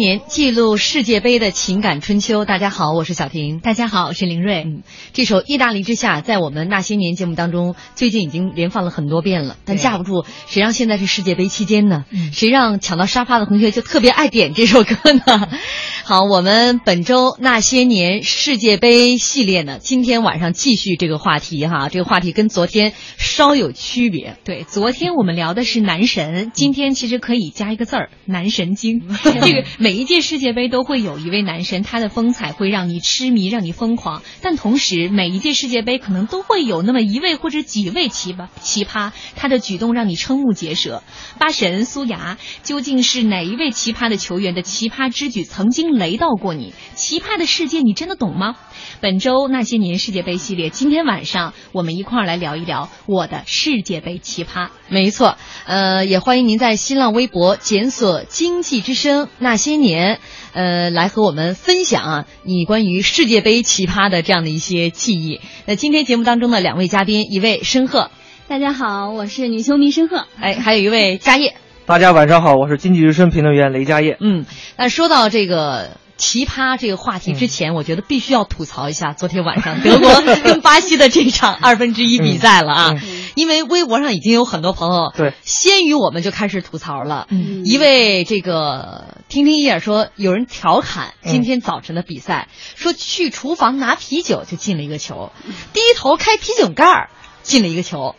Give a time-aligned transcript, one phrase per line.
[0.00, 2.46] 年记录世界杯的情感春秋。
[2.46, 3.60] 大家好，我是小婷。
[3.60, 4.62] 大家好，我是林瑞。
[4.64, 9.58] 嗯，这首《意大利之夏》在我们那些年节目当中，最近已经连放了很多遍了。
[9.66, 12.06] 但架不住，谁让现在是世界杯期间呢？
[12.32, 15.50] 谁让抢到沙发的同学就特别爱点这首歌呢？
[16.04, 21.90] 好，我们本周那些年世界杯系列呢，今天晚上继续这个话题哈。
[21.90, 24.38] 这个话题跟昨天稍有区别。
[24.42, 29.02] 对，昨天我们聊的是男神，今天其实可以加一个字儿——男神经。
[29.22, 29.64] 这个。
[29.78, 34.22] 每一届世界杯都会有一位男神，他的风采会让你痴迷，让你疯狂。
[34.42, 41.02] 但同时，每一届世界杯可能都会有那么一位或者几位奇葩，奇葩，他的举动让你瞠目结舌。
[41.40, 46.74] 八神苏牙究竟是哪一位奇葩的球员的奇葩之举曾经雷到过你？
[46.94, 48.54] 奇葩的世界你真的懂吗？
[49.00, 54.68] 本周那些年世界杯系列，今天晚上我们一块儿来聊一聊我的世界杯奇葩。
[54.88, 55.36] 没错，
[55.66, 60.19] 呃，也欢迎您在新浪微博检索“经济之声那些年”，
[60.52, 65.40] 呃，来和我们分享啊你关于世界杯奇葩的这样的一些记忆。
[65.66, 68.10] 那今天节目当中的两位嘉宾，一位申鹤，
[68.48, 70.26] 大家好，我是女球迷申鹤。
[70.40, 71.54] 哎，还有一位嘉业，
[71.86, 74.16] 大家晚上好，我是经济之声评论员雷嘉业。
[74.20, 74.44] 嗯，
[74.76, 75.98] 那说到这个。
[76.20, 82.94] 奇葩这个话题之前，我觉得必须要吐槽一下昨天晚上德国跟巴西的这场二分之一比赛了啊！
[83.34, 87.26] 因为微博上已经有很多朋友对先于我们就开始吐槽了。
[87.64, 95.32] 一位这个听听一眼说，有人调侃今天早晨的比赛，说去厨房拿啤酒就进了一个球，
[95.72, 97.10] 低头开啤酒盖
[97.42, 98.14] 进了一个球，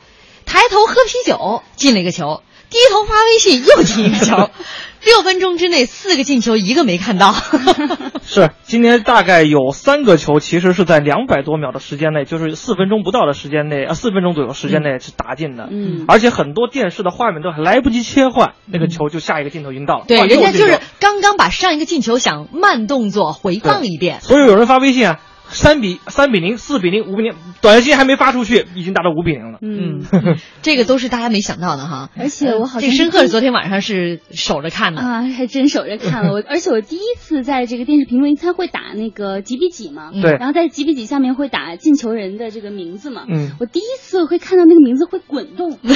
[0.45, 2.41] 抬头喝啤酒进了一个球。
[2.71, 4.49] 低头发微信又进一个球，
[5.05, 7.35] 六分钟之内四个进球一个没看到。
[8.25, 15.67] 是今天大概有三个球，其实是在两百多秒的时间内，就是四分钟不到的时间内啊，四分钟左右时间内是打进的。
[15.69, 20.05] 嗯，而且很多电视的画面都还来不及切换，那个球就下一个镜头已经到了。
[20.07, 24.21] 对，人家就是刚刚把上一个进球想慢动作回放一遍。
[24.21, 25.19] 所以有人发微信啊。
[25.51, 29.59] 三比三比零，四比零，五比零，短信还没发出去，已经达到五比零了。
[29.61, 30.03] 嗯，
[30.61, 32.09] 这个都是大家没想到的哈。
[32.17, 36.31] 而且我好像这申克昨天晚上是守着看的啊，还真守着看了。
[36.31, 43.25] 我而且我第一次在这个电视评论，他会打那个几比几嘛，对，然后在几比几下面会打进球人的这个名字嘛。
[43.27, 45.93] 嗯，我第一次会看到那个名字会滚动， 看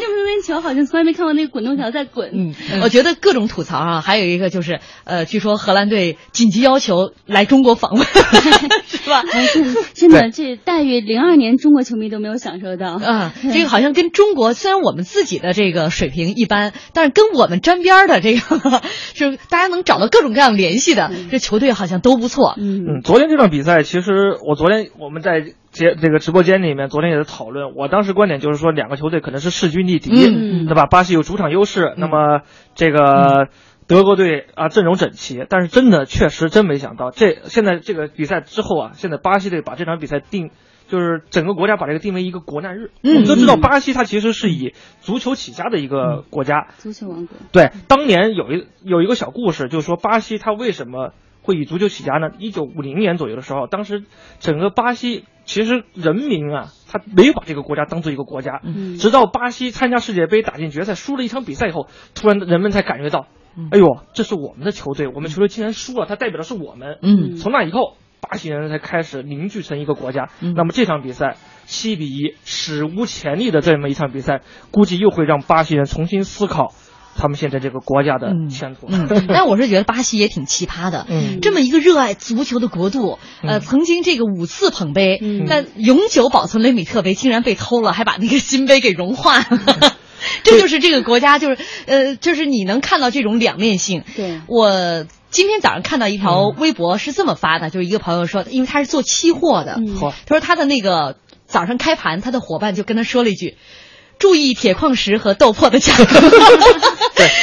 [0.00, 2.30] 这么多人球，好像从来没看过那个滚动条在滚。
[2.34, 8.02] 嗯，我觉得各种吐槽啊，还有一个就是呃，据说荷兰队紧急要求来中国访问，
[8.84, 9.22] 是吧？
[9.94, 12.94] 真的，这待遇零二年中国球迷都没有享受到。
[12.94, 18.80] 啊，这个好像跟中国虽然我们自己的这个水平一般，但是跟我们沾边的这个，
[19.14, 22.54] 就大家能找到各种各样联系的，这球队好像都不错。
[22.58, 25.40] 嗯，昨天这场比赛，其实我昨天我们在
[25.70, 27.74] 节这个直播间里面，昨天也在讨论。
[27.76, 30.10] 我当时观点就是说，两个球队可能是势均力敌，
[30.66, 30.86] 对吧？
[30.86, 32.40] 巴西有主场优势，那么
[32.74, 33.48] 这个
[33.92, 40.50] 德国队啊阵容整齐，但是真的确实真没想到，这现在这个比赛之后啊，现在巴西队把这场比赛定。
[40.88, 42.90] 就是整个国家把这个定为一个国难日。
[43.02, 47.34] 我们都知道，巴西它其实是以足球起家的一个国家，足球王国。
[47.50, 52.28] 对，当年有一有一个小故事，就是说巴西它为什么会以足球起家呢？
[52.38, 54.04] 一九五零年左右的时候，当时
[54.38, 58.60] 整个巴西其实人民啊，他没有把这个国家当做一个国家，
[58.98, 63.28] 直到巴西参加世界杯打进决赛，输了一场比赛以后，突然人们才感觉到，
[63.70, 66.98] 哎呦，这是我们的球队，我们球队竟然输了，它代表的是我们。
[67.02, 67.96] 嗯，从那以后。
[68.30, 70.30] 巴西人才开始凝聚成一个国家。
[70.40, 76.72] 嗯那么这场比赛七比一，史无前例的这么一场比赛，估计又会让巴西人重新思考
[77.16, 78.86] 他们现在这个国家的前途。
[78.88, 89.44] 嗯 但我是觉得巴西也挺奇葩的，嗯这么一个热爱足球的国度，呃，曾经这个五次捧杯，但永久保存雷米特杯竟然被偷了，还把那个金杯给融化了。
[90.44, 94.04] 这就是这个国家，就是呃，就是你能看到这种两面性。
[94.16, 95.06] 对我。
[95.32, 99.80] 今天早上看到一条微博是这么发的，就是一个朋友说，因为他是做期货的，
[100.26, 101.16] 他说他的那个
[101.46, 103.56] 早上开盘，他的伙伴就跟他说了一句
[104.22, 106.04] ：“注意铁矿石和豆粕的价格。”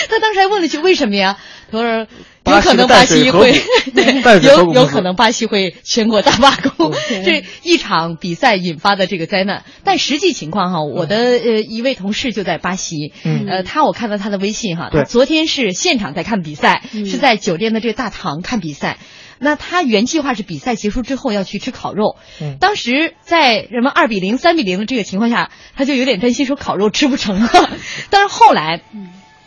[0.09, 1.37] 他当时还问了句：“为什么呀？”
[1.69, 2.07] 他说。
[2.45, 3.61] 有可能巴西会，
[4.41, 6.91] 有有可能巴西会全国大罢工，
[7.23, 9.63] 这一场比赛引发的这个灾难。
[9.83, 13.13] 但实际情况哈，我的呃一位同事就在巴西，
[13.47, 18.97] 呃，他我看到他的微信哈，他昨天是现场在看比赛，是在酒店的这个大堂看比赛。
[19.39, 22.17] 那他原计划是比赛结束之后要去吃烤肉，
[22.59, 27.49] 当时在什么二比零、三比零的这个情况下，他就有点担心说烤肉吃不成了。
[28.11, 28.81] 但是后来。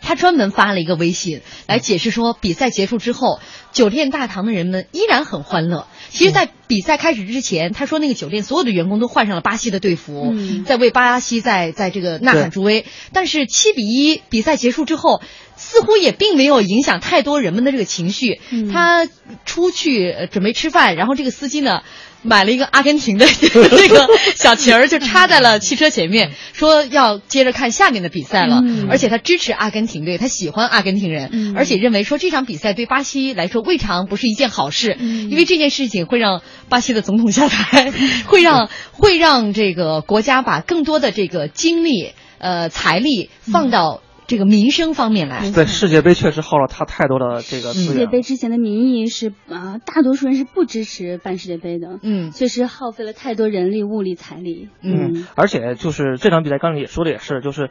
[0.04, 3.38] 他专门发了一个微信来解释说，比赛结束之后，
[3.70, 5.86] 酒店大堂的人们依然很欢乐。
[6.10, 10.34] 其实，在比赛开始之前，他说那个酒店所有的员工都换上了巴西的队服，
[10.66, 12.84] 在为巴西在在这个呐喊助威。
[13.12, 15.22] 但是七比一比赛结束之后，
[15.62, 18.40] 似乎也并没有影响太多人们的这个情绪。
[18.72, 19.06] 他
[19.46, 21.82] 出去准备吃饭，然后这个司机呢。
[22.24, 24.06] 买了一个阿根廷的 那个
[24.36, 28.62] 小旗儿，就插在了汽车前面，说要接着看下面的比赛了。
[28.88, 37.92] 而且他支持阿根廷队，他喜欢阿根廷人，而且认为说这场比赛对巴西来说未尝不是一件好事，因为这件事情会让巴西的总统下台，
[38.26, 44.00] 会让会让这个国家把更多的这个精力、呃财力放到。
[44.32, 47.74] 这个民生方面来，对世界杯确实耗了他太多的这个。
[47.74, 51.98] 世界杯之前的民意是啊，大多数人是不支持办世界杯的。
[52.02, 54.70] 嗯，确实耗费了太多人力、物力、财力。
[54.80, 57.68] 嗯，而且就是这场比赛，刚才也说的也是，就是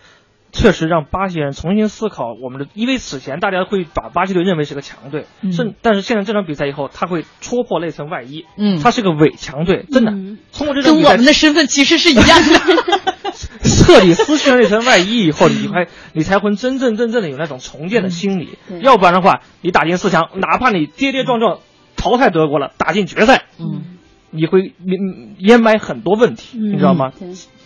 [0.51, 10.11] 确实让巴西人重新思考我们的，因为此前大家会把巴西队认为是个强队，是，但是现在这场比赛以后，他会戳破那层外衣，嗯，他是个伪强队，真的。
[10.53, 13.11] 通过这跟我们的身份其实是一样的。
[13.63, 18.57] 彻底撕去了那层外衣以后，你才你才会真正真正的有那种重建的心理。
[18.81, 21.59] 要不然的话，你打进四强，哪怕你跌跌撞撞
[21.95, 23.97] 淘汰德国了，打进决赛，嗯，
[24.31, 27.11] 你会掩掩埋很多问题，你知道吗？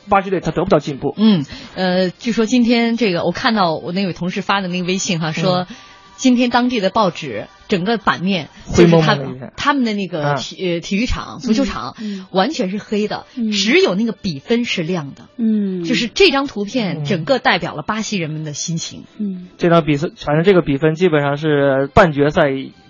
[0.09, 1.13] 巴西队他得不到进步。
[1.17, 1.45] 嗯，
[1.75, 5.67] 呃，据说今天这个我看到我那位同事发的那个微信哈，说
[6.15, 7.47] 今天当地的报纸。
[7.67, 9.17] 整个版面就是他
[9.57, 11.95] 他们的那个体呃体育场足球场
[12.29, 15.29] 完全是黑的，只有那个比分是亮的。
[15.37, 19.05] 嗯，就是这张图片整个代表了巴西人们的心情。
[19.17, 22.43] 嗯，这张比分，反正这个比分基本上是半决赛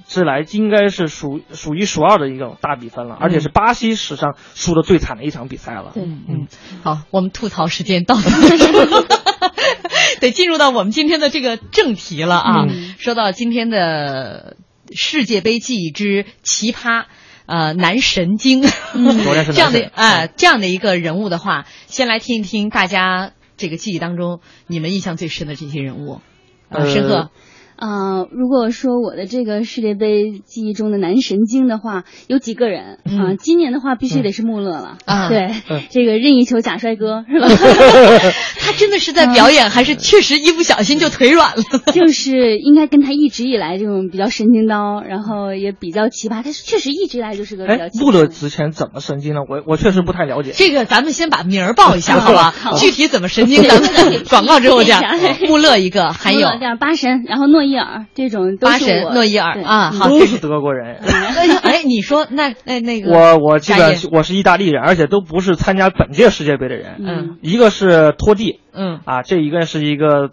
[0.08, 5.92] 之来应该是数数一数二的一个大比分了，而且是巴西史上输的最惨的一场比赛了。
[5.94, 6.48] 对，嗯，
[6.84, 8.22] 好，我们吐槽时间到了。
[10.22, 12.66] 得进入到我们今天的这个正题了啊！
[12.98, 14.58] 说到今天的。
[14.94, 17.06] 世界杯记忆之奇葩，
[17.48, 26.22] 呃，男神经，这样的啊，这样的一个人物的话，先来听一听大家这个记忆当中你们印象最深的这些人物。
[26.70, 27.32] 呃，申鹤，
[27.78, 33.36] 啊，如果说我的这个世界杯记忆中的男神经的话，有几个人啊？
[33.40, 35.28] 今年的话必须得是穆勒了啊！
[35.30, 35.52] 对，
[35.90, 37.48] 这个任意球假帅哥是吧？
[38.60, 41.64] 他真的是在表演， 还是确实一不小心就腿软了？
[41.94, 46.44] 就是应该跟他一直以来这种比较神经刀，然后也比较奇葩。
[46.44, 47.86] 他确实一直以来就是个比较。
[48.00, 49.42] 穆勒之前怎么神经呢？
[49.50, 50.52] 我我确实不太了解。
[50.54, 52.54] 这个咱们先把名儿报一下，好吧？
[52.78, 55.02] 具体怎么神经，咱们广告之后讲。
[55.48, 58.56] 穆勒一个，还有这样巴神，然后诺伊尔这种。
[58.62, 60.98] 巴神、诺伊尔啊，好，都是德国人。
[61.64, 66.96] 哎，你说那那那个， 我我记得我是意大利人，而且都不是参加本届世界杯的人。
[67.00, 70.30] 嗯，一个是托蒂，嗯啊，这一个是一个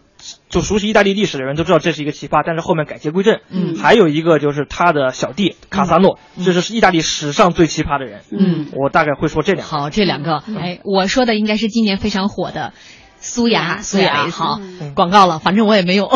[0.49, 3.41] 就熟悉意大利历史的人都知道这是一个奇葩，但是后面改邪归正。
[3.51, 8.21] 嗯，还有一个就是他的小弟卡萨诺，这是意大利史上最奇葩的人。
[8.31, 9.77] 嗯，我大概会说这两个。
[9.77, 12.73] 好，这两个，哎，我说的应该是今年非常火的
[13.23, 14.61] 苏牙，苏牙好，
[14.95, 16.11] 广告了，反正我也没有。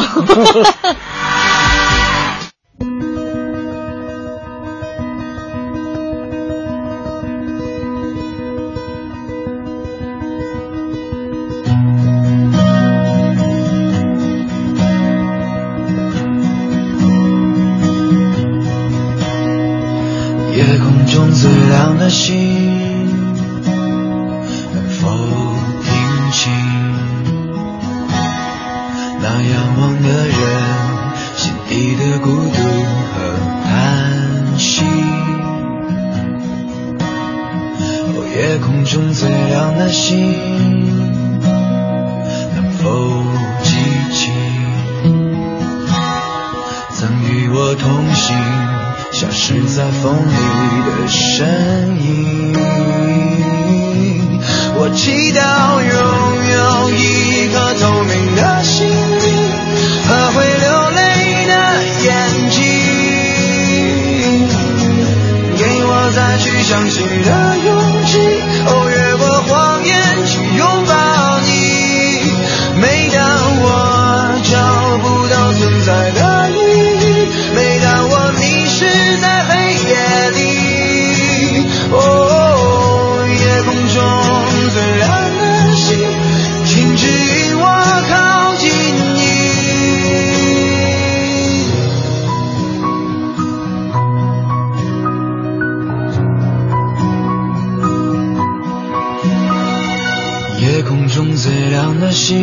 [102.16, 102.38] 心，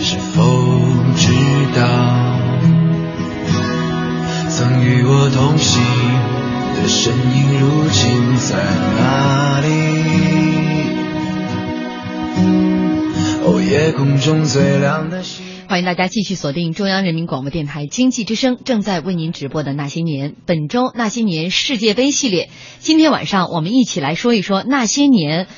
[0.00, 0.40] 是否
[1.16, 1.32] 知
[1.74, 1.82] 道，
[4.48, 5.82] 曾与我同行
[6.76, 8.56] 的身影，如今在
[8.96, 9.66] 哪里？
[13.44, 15.44] 哦，夜空中最亮的星。
[15.68, 22.48] 欢迎大家继续锁定中央人民广播电台经济之声正在为您直播的《那些年》，本周《那些年》世界杯系列。
[22.78, 25.48] 今天晚上我们一起来说一说那些年。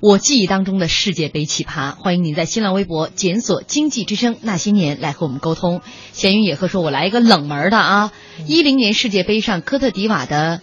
[0.00, 5.80] 我记忆当中的世界杯奇葩，欢迎您在新浪微博检索“经济之声那些年”来和我们沟通。
[6.12, 8.12] 闲云野鹤说：“我来一个冷门的啊，
[8.46, 10.60] 一零年世界杯上科特迪瓦的，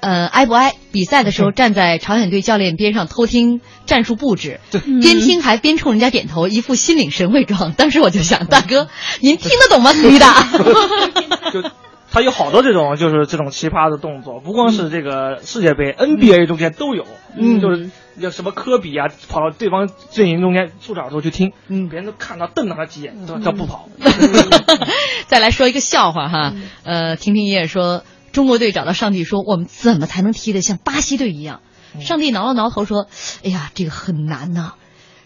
[0.00, 0.74] 呃，挨不挨？
[0.90, 4.58] 比赛的时候 站在朝鲜队教练边上偷听战术布置，
[5.00, 7.72] 边听还边冲人家点头，一副心领神会状。
[7.78, 8.88] 当时我就想，大哥，
[9.20, 9.92] 您听得懂吗？
[9.92, 10.26] 女的。
[12.10, 17.04] 他有好多这种，就是这种奇葩的动作，不光是这个世界杯，NBA 中间都有，
[17.36, 23.88] 嗯，就是叫什么科比啊，跑到对方阵营中间出场的时候去听，嗯，别人都看到瞪了他几眼，他不跑。
[25.28, 31.60] 再来说一个笑话哈，呃，婷婷爷爷说，中国队找到上帝说，我们怎么才能踢得像巴西队一样？
[32.00, 33.06] 上帝挠了挠头说，
[33.44, 34.74] 哎呀，这个很难呐。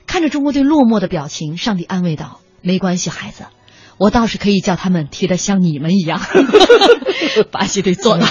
[0.07, 3.47] 看着中国队落寞的表情，上帝安慰道，没关系，孩子。
[4.03, 6.21] 我倒是可以叫他们踢得像你们一样，
[7.53, 8.27] 巴西队做到，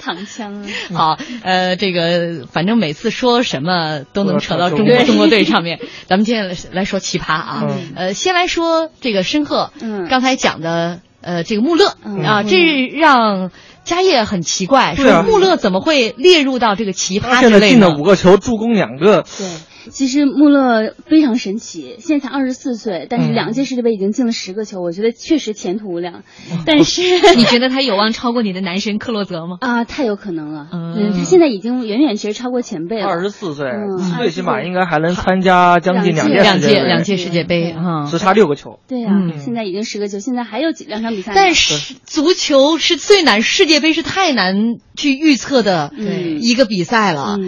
[0.00, 0.64] 躺枪。
[0.92, 5.78] 好，呃，这个反正每次说什么都能扯到中国中国队上面。
[6.08, 12.56] 咱们接下来来说奇葩啊，呃，先来说这个申鹤，嗯，刚才讲的呃这个穆勒啊，这
[12.92, 13.52] 让
[13.84, 17.60] 嘉业很奇怪，说穆勒怎么会列入到这个奇葩之类的？
[17.60, 19.22] 现在进了五个球，助攻两个。
[19.22, 19.46] 对。
[19.90, 26.22] 其实穆勒非常神奇，现在才二十四岁，但是两届世界杯已经进了十个球，我觉得确实前途无量。
[26.66, 27.02] 但是
[27.36, 29.56] 你觉得他有望超过你的男神克洛泽吗？
[29.62, 30.68] 啊，太有可能了。
[30.72, 33.06] 嗯，他现在已经远远其实超过前辈了。
[33.06, 33.70] 二十四岁，
[34.16, 38.78] 最起码应该还能参加将近两届两届两届世界杯啊，只差六个球。
[38.88, 39.10] 对呀，
[39.44, 41.32] 现在已经十个球，现在还有几两场比赛。
[41.34, 45.92] 但是足球是最难，世界杯是太难去预测的
[46.40, 47.38] 一个比赛了。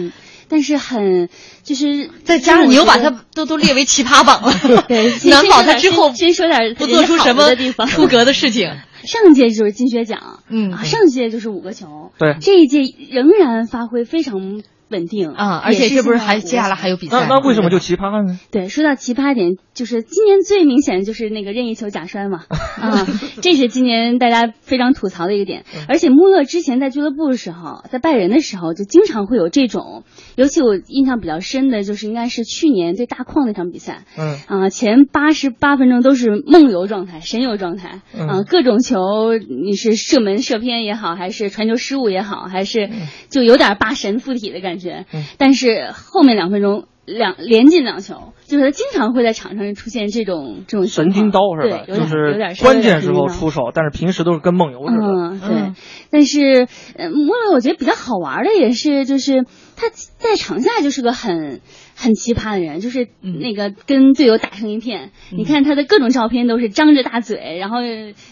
[0.51, 1.29] 但是很
[1.63, 4.53] 就是再加上你又把他都都列为奇葩榜了，
[4.89, 7.55] 对，难保他之后先说点不做出什么
[7.87, 8.69] 出格的事情。
[9.03, 14.61] 上届就是金靴奖，嗯，上届就是五个球，对，这一届仍然发挥非常。
[14.91, 17.21] 稳定啊，而且这不是还接下来还有比赛？
[17.21, 18.37] 那那为什么就奇葩呢？
[18.51, 23.07] 对，说到奇葩点，就是今年最明显的就是那个任意球假摔嘛， 啊，
[23.41, 25.63] 这是今年大家非常吐槽的一个点。
[25.87, 30.03] 而且穆勒之前在俱乐部的时候，在拜仁的时候，就经常会有这种，
[30.41, 42.89] 尤其我印象比较深的就是应该是去年对大矿那场比赛，嗯，啊，前八十八分钟都是梦游状态、神游状态，嗯，各种球你是射门射偏也好，还是传球失误也好，还是
[43.29, 45.05] 就有点八神附体的感觉。
[45.37, 51.83] 但是后面两分钟两连进两球，就是他经常会在场上出现这种这种神经刀是吧？
[51.87, 55.03] 就是关键时候出手，但是平时都是跟梦游似的。
[55.03, 55.73] 嗯，对。
[56.09, 61.61] 但是，呃，莫勒我觉得比较好玩的也是，就是他在场下就是个很
[61.95, 65.11] 很奇葩的人，就是那个跟队友打成一片。
[65.31, 67.77] 你看他的各种照片都是张着大嘴，然后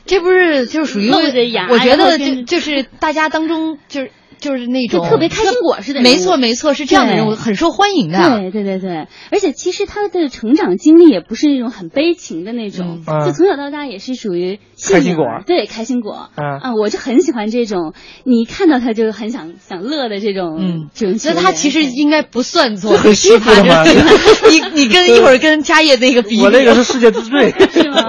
[0.06, 1.68] 这不是就是属于露着牙？
[1.70, 4.12] 我觉得就就是大家当中就是。
[4.40, 8.40] 就是那种特别开心果似的，没错没错，是这样的人物，很受欢迎的。
[8.40, 15.26] 对对对对，而且其实他的成长经历也不是那种很悲情的那种，就从小到大也是属于开心果。
[15.46, 16.30] 对，开心果。
[16.36, 17.94] 啊，我就很喜欢这种，
[18.24, 20.58] 你看到他就很想想乐的这种。
[20.60, 21.18] 嗯，这种。
[21.20, 23.84] 所以他其实应该不算作很奇葩吗？
[24.50, 28.00] 你你跟一会儿跟嘉业那个比，我那个是世界之最， 是吗？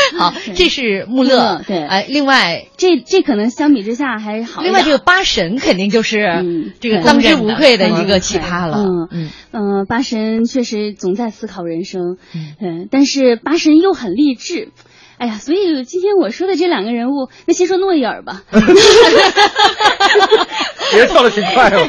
[0.18, 1.62] 好，这是穆勒。
[1.66, 4.62] 对，哎，另外这这可能相比之下还好。
[4.62, 5.34] 另外这个八神。
[5.34, 8.84] 神肯定就是这个当之无愧的一个奇葩了。
[8.86, 12.18] 嗯嗯嗯，八神确实总在思考人生，
[12.60, 14.68] 嗯，但是八神又很励志。
[15.18, 18.42] 哎呀，所以今天我说的这两个人物，那先说诺伊尔吧。
[20.92, 21.78] 别跳的挺快哦。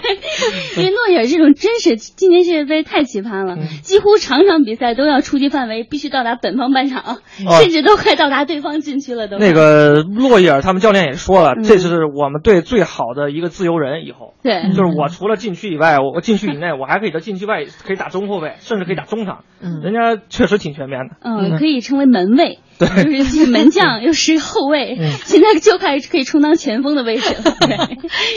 [0.78, 7.20] 因为诺伊尔这种真是今年世界杯太奇葩了，几乎场场比赛都要出击范围，必须到达本方半场，
[7.60, 9.28] 甚至都快到达对方禁区了。
[9.28, 14.06] 都那个诺伊尔他们教练也说了，这是我们队最好的一个自由人。
[14.06, 19.44] 以后对，就是我除了禁区以外，我禁区以内，我还可以在禁区外可以打中后卫，甚至可以打中场。
[19.62, 21.16] 嗯，人家确实挺全面的。
[21.22, 22.60] 嗯，可以称为门卫。
[22.78, 27.34] 对，就是门将又是后卫，现在就开始可以充当前锋的位置。
[27.40, 27.90] 了。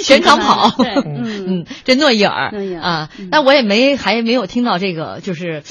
[0.02, 0.70] 全场跑。
[0.82, 1.62] 对，嗯。
[1.62, 2.52] 嗯，这诺伊尔。
[2.80, 5.62] 啊，那我也没还没有听到这个，就是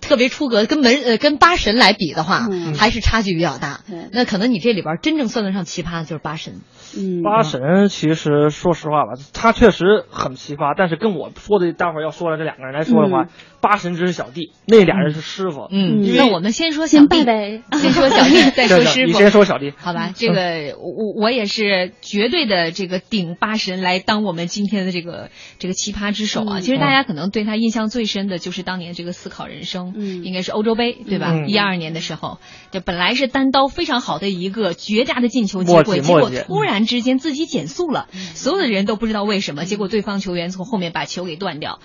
[0.00, 3.80] 特别出格，跟门呃跟八神来比的话，还是差距比较大。
[4.12, 6.60] 那可能你这里边真正算得上奇葩的就是八神。
[6.98, 13.26] 嗯，八神其实说实话吧，他确实很奇葩，但是跟我说的待会儿要说的这两个人来说的话。
[13.66, 15.66] 八神只是小弟，那俩人是师傅。
[15.72, 19.06] 嗯，那我们先说小弟呗，先说小弟， 再说师傅。
[19.06, 20.12] 你先说小弟，好吧？
[20.14, 26.60] 这个我我也是绝对的这个顶八神来当我们今天的这个这个奇葩之首啊！
[26.60, 31.34] 其实大家可能对他印象最深的就是当年这个思考人生，嗯，应该是欧洲杯对吧？
[31.48, 32.38] 一二年的时候，
[32.70, 41.80] 这本来是单刀非常好的一个绝佳的进球机会，结果突然之间自己减速了，所有的人都不知道为什么，结果对方球员从后面把球给断掉。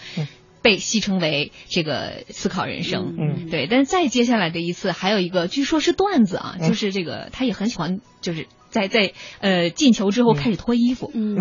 [0.61, 3.67] 被戏称为这个思考人生，嗯，对。
[3.67, 11.37] 但是再接下来的一次，还有一个据说是段子啊，就是这个他也很喜欢，就是在在呃进球之后开始脱衣服， 嗯，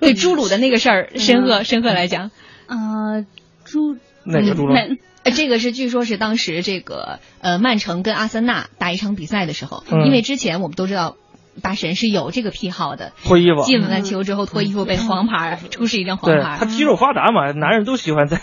[0.00, 2.30] 对朱鲁的那个事儿，申鹤申鹤来讲，
[2.66, 3.22] 啊，
[3.64, 4.74] 朱哪个朱鲁？
[5.34, 11.16] 这个是据说是当时这个呃曼城跟阿森纳打一场比赛的时候，因为之前我们都知道。
[11.62, 16.56] 八神是有这个癖好的，脱衣服进了球之后脱衣服被黄牌，出示一张黄牌。
[16.58, 18.40] 他肌肉发达嘛，男人都喜欢在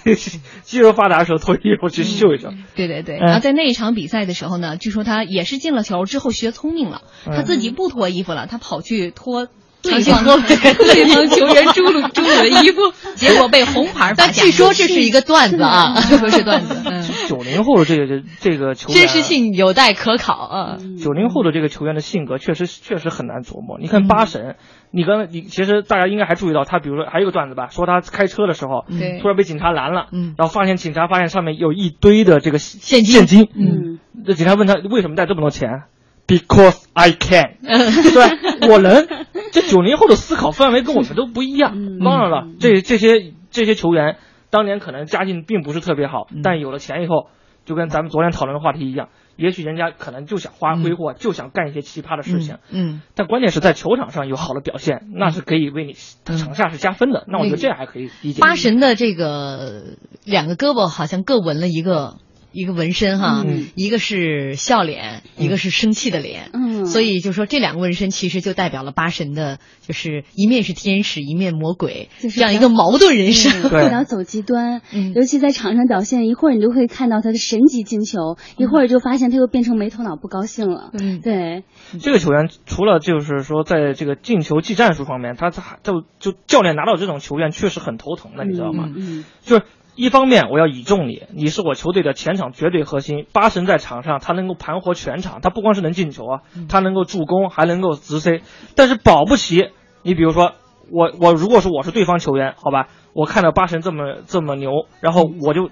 [0.64, 2.50] 肌肉发达的时候脱衣服去秀一秀。
[2.76, 9.48] 对对对，然后在那一场比赛的时候呢，据说他也是进了球之后学聪明了，他自己不脱衣服了，他跑去脱。
[9.86, 12.82] 对方对方球员朱鲁朱鲁的衣服，
[13.16, 14.44] 结果被红牌罚下。
[14.44, 16.76] 据说这是一个段子啊， 据说是段子。
[17.28, 20.78] 九零后的这个这个球员，真实性有待可考啊。
[21.02, 23.80] 九零后的这个球员的性格确实确实很难琢磨。
[23.80, 24.58] 你看八神，
[24.92, 28.86] 你刚才你其实大家应该还注意到他，比如说还有一个段子吧，说他开车的时候，
[29.22, 35.84] 突然被警察拦了，然后发现警察发现上面有一堆的这个现金，现金，嗯，这警察问他为什么带这么多钱
[36.28, 39.08] ？Because I can， 对，我能。
[39.52, 42.00] 这九零后的思考范围跟我们都不一样。
[42.04, 44.18] 当然了，这这些这些球员
[44.50, 47.28] 当年可能家境并不是特别好，但有了钱以后，
[47.64, 49.08] 就跟咱们昨天讨论的话题一样，
[49.38, 52.58] 也许人家可能就想花挥霍，就想干一些奇葩的事情。
[52.70, 53.02] 嗯。
[53.14, 57.24] 但关键是在球场上有好的表现，那是可以为你场下是加分的。
[57.30, 58.42] 那我觉得这样还可以理解。
[58.42, 62.18] 八神的这个两个胳膊好像各纹了一个。
[62.56, 66.50] 一个纹身哈，一个是笑脸，一个是生气的脸。
[66.54, 74.82] 嗯，所以就说这两个纹身其实就代表了八神的，就是一面是天使，一面魔鬼，这样一个矛盾人生，不要走极端。
[75.14, 80.92] 尤其在场上表现，一会儿你就会看到他的神级进球，一会儿就发现他又变成没头脑、不高兴了。
[80.94, 81.64] 嗯，对。
[82.00, 88.90] 这个球员除了就是说在这个进球技战术方面，他他就就教练拿到这种球员确实很头疼的，你知道吗？
[88.96, 89.64] 嗯，就是。
[89.96, 93.26] 一方面我要倚重你，你是我球队的前场绝对核心。
[93.32, 98.42] 八神在场上，他能够盘活全场，他不光是能进球啊，他能够助攻，还能够直塞。
[98.76, 99.70] 但是保不齐，
[100.04, 100.54] 你比如说
[100.92, 105.70] 我我如果说我是对方球员，好吧，我看到八神这么这么牛，然后我就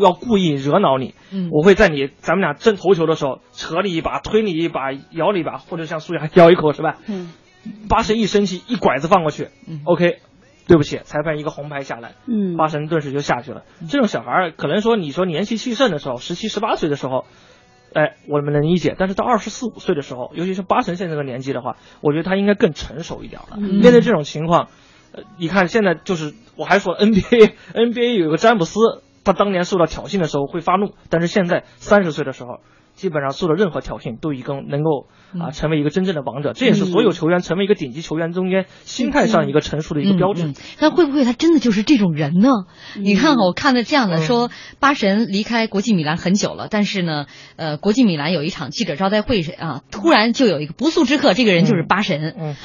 [0.00, 1.14] 要故意惹恼你，
[1.50, 6.96] 我会在你咱们俩争头球的时候扯你一把，推你一把，咬你一把，或者像苏还咬一口是吧？
[7.08, 7.32] 嗯，
[7.88, 9.48] 八神一生气，一拐子放过去
[9.84, 10.18] ，OK。
[10.68, 13.64] 对不起，裁判一个红牌下来，嗯，八神顿时就下去了。
[13.88, 17.24] 这种小孩儿可能说，你说年轻气盛的时候，十七十八岁的时候，
[17.94, 18.94] 哎，我们能理解。
[18.96, 23.56] 但是到二十四五岁的时候，尤其是八神现在这个年纪的话，我觉得他应该更成熟一点了。
[23.56, 24.68] 面对这种情况，
[25.12, 28.78] 呃，你看现在就是我还说 NBA，NBA 有个詹姆斯，
[29.24, 32.60] 他当年受到挑衅的时候会发怒，但是现在三十岁的时候。
[32.98, 35.06] 基本上受到任何挑衅都已经能够
[35.38, 40.52] 啊成为一个真正的王者，这也是所有球员成为一个顶级球员中间心态上一个成熟的一个标志。
[40.80, 42.50] 那会不会他真的就是这种人呢？
[42.96, 52.34] 你看，我看的这样的说，巴神离开国际米兰很久了，但是呢，呃，国际米兰有一场记者招待会啊，突然就有一个不速之客，这个人就是巴神。
[52.36, 52.56] 嗯，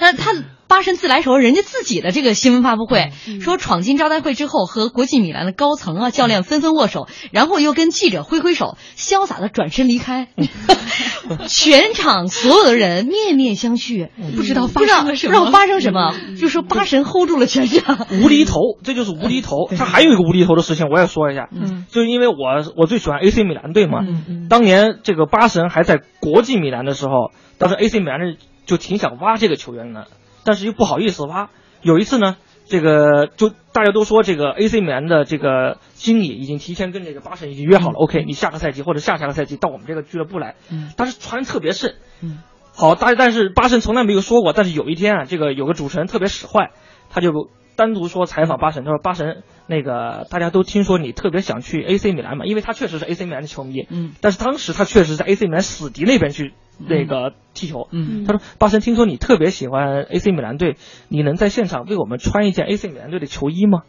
[0.00, 0.32] 那他。
[0.68, 10.28] 巴神自来熟，人家自己的这个新闻发布会说，闯进招待会之后和国际米兰的高层啊、教练纷纷握手，然后又跟记者挥挥手，潇洒的转身离开。
[11.48, 18.06] 全场所有的人面面相觑，不知道发生了什么，不知道发生什么，就说巴神 hold 住了全场。
[18.22, 19.68] 无厘头，这就是无厘头。
[19.76, 21.48] 他还有一个无厘头的事情，我也说一下，
[21.90, 22.34] 就是因为我
[22.76, 24.00] 我最喜欢 AC 米兰队嘛，
[24.48, 30.06] 当年这个巴神还在国际米兰的时候，当时 AC 米兰就挺想挖这个球员的。
[30.46, 31.50] 但是又不好意思挖。
[31.82, 40.54] 有一次呢，这个就大家都说这个 AC 米兰的这个经理已经提前跟这个巴神已经约好了，OK，你下个赛季或者下下个赛季到我们这个俱乐部来。
[40.70, 40.90] 嗯。
[40.96, 41.96] 但是传特别慎。
[42.22, 42.38] 嗯。
[42.74, 44.52] 好，但但是巴神从来没有说过。
[44.52, 46.70] 但是有一天啊，这个有个主持人特别使坏，
[47.10, 47.32] 他就
[47.76, 53.86] 单独说采访巴神，他说巴神那个大家都听说你特别想去 AC 米兰嘛，因为他确实是 AC 米兰的球迷。
[53.90, 54.12] 嗯。
[54.20, 56.54] 但是当时他确实在 AC 米兰死敌那边去。
[56.78, 60.76] 那个踢球，嗯，他说巴神，听说你特别喜欢 AC 米兰队，
[61.08, 63.84] 你能在现场为我们穿一件 AC 米兰队的球衣吗？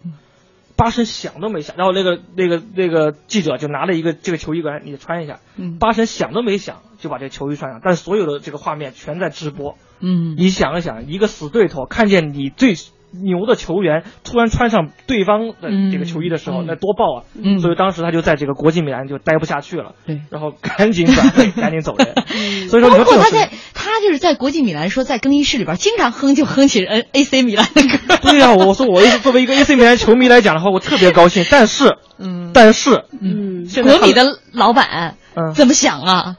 [0.77, 5.41] 巴神想都没想，然后那个那个那个记者就拿了一个这个球衣过来，你穿一下。
[5.57, 9.77] 嗯，巴神想都没想就把这个球衣穿上，但是所有的这个画面全在直播。
[9.99, 12.75] 嗯，你想一想，一个死对头看见你最。
[13.11, 17.23] 牛的球员突然穿上对方的这个球衣的时候，那多爆啊！
[17.61, 22.13] 所以当时他就在这个国际米兰就待不下去了，对，然后赶紧转会， 赶紧走人。
[22.69, 28.17] 所以说，包括他在他就是在国际米兰说在更衣室里边经常哼就哼起 N A C 米兰的歌。
[28.21, 31.45] 对呀，我说我作为一个 A C 米兰球迷来讲的话，我特别高兴。
[31.49, 36.35] 但是，嗯，但是，嗯，国米的老板嗯怎么想啊？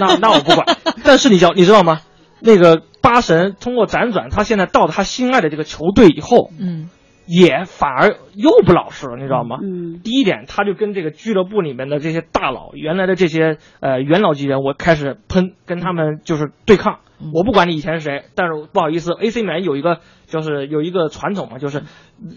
[0.00, 0.76] 那那我不管。
[1.04, 2.00] 但是你知道你知道吗？
[2.42, 2.82] 那个。
[3.02, 6.88] 巴神通过辗转，他现在到了他心爱的这个球队以后，嗯，
[7.26, 9.58] 也反而又不老实了，你知道吗？
[9.60, 17.00] 嗯，第一点，他就跟这个俱乐部里面的这些大佬，原来的这些呃元老级人，我开始喷，跟他们就是对抗。
[17.34, 21.82] 我不管你以前是谁，但是不好意思，AC 米兰有一个就是有一个传统嘛，就是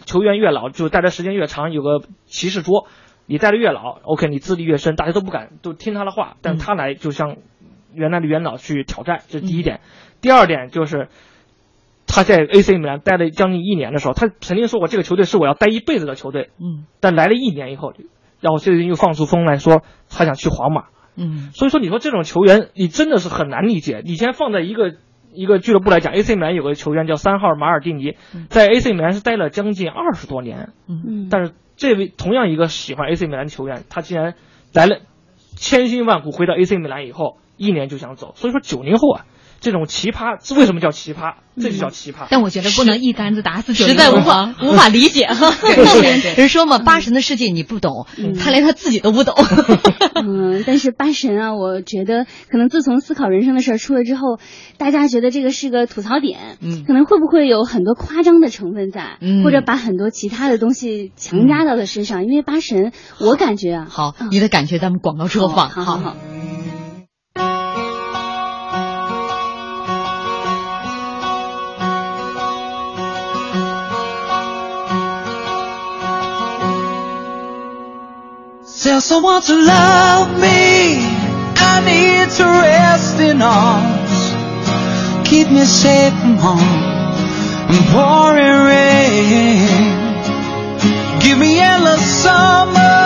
[0.07, 2.87] 球员越老就待的时间越长，有个骑士桌，
[3.27, 7.37] 你待的越老，OK，你资历越深，大家都不敢都听他的话，但他来就像
[7.95, 9.79] 原来的元老去挑战，这是第一点。
[10.21, 11.07] 第二点就是，
[12.07, 16.49] 他在 AC 米兰待了将近一年的时候，他曾经说过这个球队是我要待一辈子的球队。
[16.59, 16.85] 嗯。
[16.99, 17.93] 但来了一年以后，
[18.41, 20.85] 然后最近又放出风来说他想去皇马。
[21.15, 21.51] 嗯。
[21.53, 24.01] 所以说，你说这种球员，你真的是很难理解。
[24.05, 24.95] 以前放在一个
[25.33, 28.15] 一个俱乐部来讲，AC 米兰有个球员叫三号马尔蒂尼，
[28.49, 30.69] 在 AC 米兰是待了将近二十多年。
[30.87, 31.27] 嗯。
[31.29, 34.35] 但是这位同样一个喜欢 AC 米兰的球员，他竟然
[34.73, 34.99] 来了
[35.57, 38.33] 千辛万苦回到 AC 米兰以后，一年就想走。
[38.35, 39.25] 所以说，九零后啊。
[39.61, 41.35] 这种奇葩，这为什么叫奇葩？
[41.59, 42.27] 这就叫奇葩。
[42.29, 45.51] 但我觉得不能一竿子打死九实在无法无法理解 哈。
[46.37, 48.05] 人说嘛，八神的世界你不懂，
[48.39, 49.33] 他连他自己都不懂。
[50.21, 54.39] 嗯，但是八神啊，我觉得可能自从思考人生的事儿出了之后，
[54.77, 62.25] 大家觉得这个是个吐槽点，嗯，可能会不会有很多夸张的成分在，或者把很多其他的东西强加到他身上？
[62.27, 66.15] 因为八神，我感觉啊，好，你的感觉咱们广告之后放，好好好。
[79.05, 80.97] Someone to love me.
[81.71, 84.17] I need to rest in arms.
[85.29, 87.13] keep me safe from harm
[87.71, 89.61] and pouring rain.
[91.21, 93.05] Give me endless summer,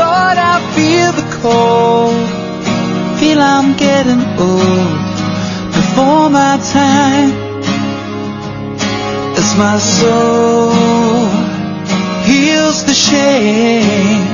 [0.00, 2.26] Lord, I feel the cold.
[3.20, 5.02] Feel I'm getting old
[5.78, 7.30] before my time.
[9.40, 10.72] As my soul
[12.28, 14.33] heals the shame,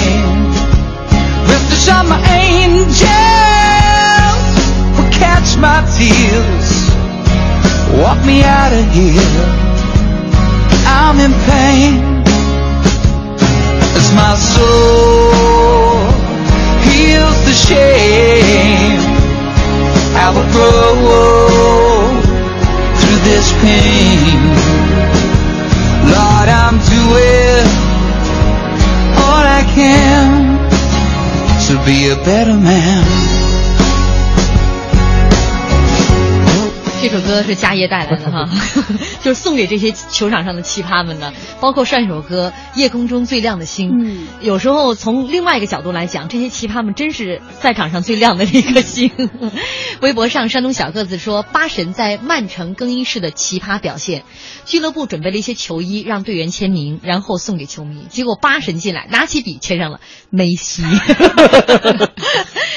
[1.91, 3.01] Rest my angels
[4.95, 6.89] will catch my tears,
[8.01, 9.45] walk me out of here.
[10.87, 12.10] I'm in pain
[32.23, 32.90] better man.
[37.41, 38.49] 歌是家业带来的哈，
[39.21, 43.89] 就是送给这些球场上的奇葩们的，包括上一首歌《夜空中最亮的星》。
[43.93, 49.11] 嗯，有时候从另外一个角度来讲，这些奇葩们真是赛场上最亮的那颗星。
[50.01, 54.23] 微博上，山东小个子说，八神在曼城更衣室的奇葩表现，
[54.65, 59.99] 俱乐部准备了一些球衣让队员签名，然后送给球迷，结果八神进来拿起笔签上了
[60.29, 60.83] 梅西。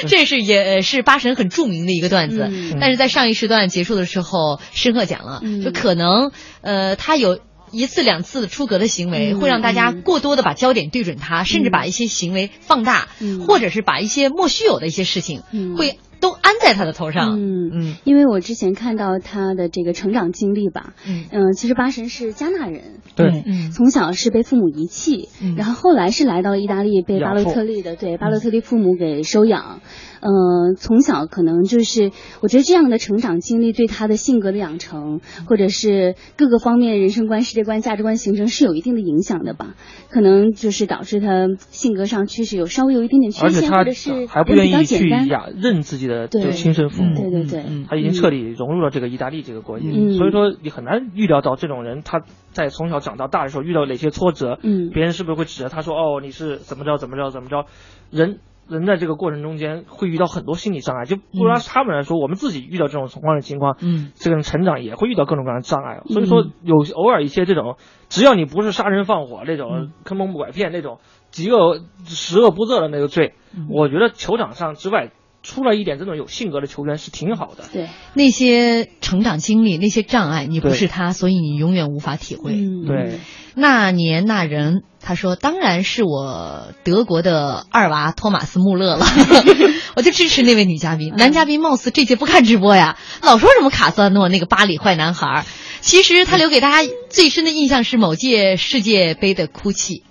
[0.07, 5.63] 这是也是八神很著名的一个段子，嗯但是在上一时段结束的时候，申鹤讲了，嗯。
[5.63, 7.39] 就可能呃他有。
[7.73, 10.03] 一次两次出格的行为，嗯会让大家嗯。
[10.03, 13.41] 过多的把焦点对准他，甚至把一些行为放大，嗯。
[13.41, 15.77] 或者是把一些莫须有的一些事情，嗯。
[15.77, 17.37] 会都安在他的头上。
[17.37, 17.71] 嗯。
[17.73, 17.97] 嗯。
[18.05, 21.25] 因为我之前看到他的这个成长经历吧，嗯。
[21.33, 23.43] 嗯、其实八神是加纳人，对。
[23.45, 23.73] 嗯。
[23.73, 25.57] 从小是被父母遗弃，嗯。
[25.57, 29.81] 然后后来是来到了意大利，被巴洛特利的对巴洛特利父母给收养。
[30.25, 32.11] 嗯、从小可能就是，
[32.41, 39.75] 我觉得这样的成长经历对他的性格的养成，或者是各个方面人生观、世界观、价值观形成是有一定的影响的吧。
[40.09, 45.27] 可能就是导致他性格上确实有稍微有一点点缺陷，而且他或者是还不愿意去简单。
[45.27, 47.15] 呀认自己的对这个亲生父母。
[47.21, 57.67] 对对对，嗯他已经彻底融入了这个意大利这个国家，嗯所以说你很难预料到这种人他在从小长到大的时候遇到哪些挫折，嗯别人是不是会指着他说哦你是怎么着怎么着怎么着，
[58.11, 64.13] 人人在这个过程中间会遇到很多心理障碍，就不拿他们来说，我们自己遇到这种情况的情况，嗯。
[64.15, 67.77] 这个人成长也会遇到各种各样的障碍，所以说有偶尔一些这种，
[68.09, 70.99] 只要你不是杀人放火那种坑蒙拐骗那种
[71.31, 73.35] 极恶十恶不赦的那个罪，
[73.71, 75.11] 我觉得球场上之外。
[75.45, 82.53] 出来一点这种有性格的球员是挺好的，对，那些成长经历，那些障碍，你不是他，所以你永远无法体会。
[82.55, 83.21] 嗯，对，
[83.55, 89.07] 那年那人，他说当然是我德国的二娃托马斯穆勒了，
[89.95, 91.13] 我就支持那位女嘉宾。
[91.15, 95.45] 男嘉宾貌似这届不看直播呀，老说什么卡萨诺那个巴黎坏男孩儿，
[95.83, 100.05] 其实他留给大家最深的印象是某届世界杯的哭泣，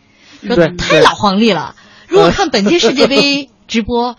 [0.46, 0.76] 说对。
[0.78, 1.76] 太老黄历了。
[2.08, 4.16] 如果看本届世界杯直播，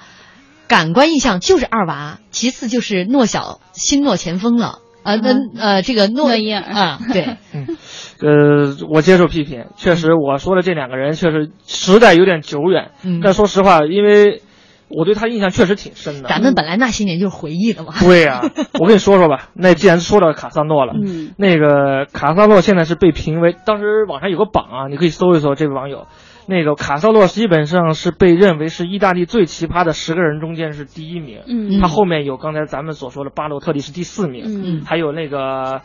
[0.68, 4.78] 感官印象就是二娃，其次就是诺小新诺前锋了。
[5.02, 7.36] 啊，那呃，这个诺诺伊尔啊，对，
[8.26, 14.40] 呃，我接受批评，确实我说的这两个人确实时代有点久远，嗯但说实话，因为
[14.88, 16.30] 我对他印象确实挺深的。
[16.30, 17.92] 咱们本来那些年就是回忆的嘛。
[18.00, 18.40] 对呀、
[18.80, 26.06] 我跟你说说吧， 那既然说到卡萨诺了，嗯那个卡萨诺现在是被评为，当时网上有个榜啊，你可以搜一搜这位网友。
[26.46, 35.80] 那个卡萨洛基本上是被认为是意大利最奇葩的十个人中间是第一名，嗯他后面有刚才咱们所说的巴洛特利是第四名，嗯还有那个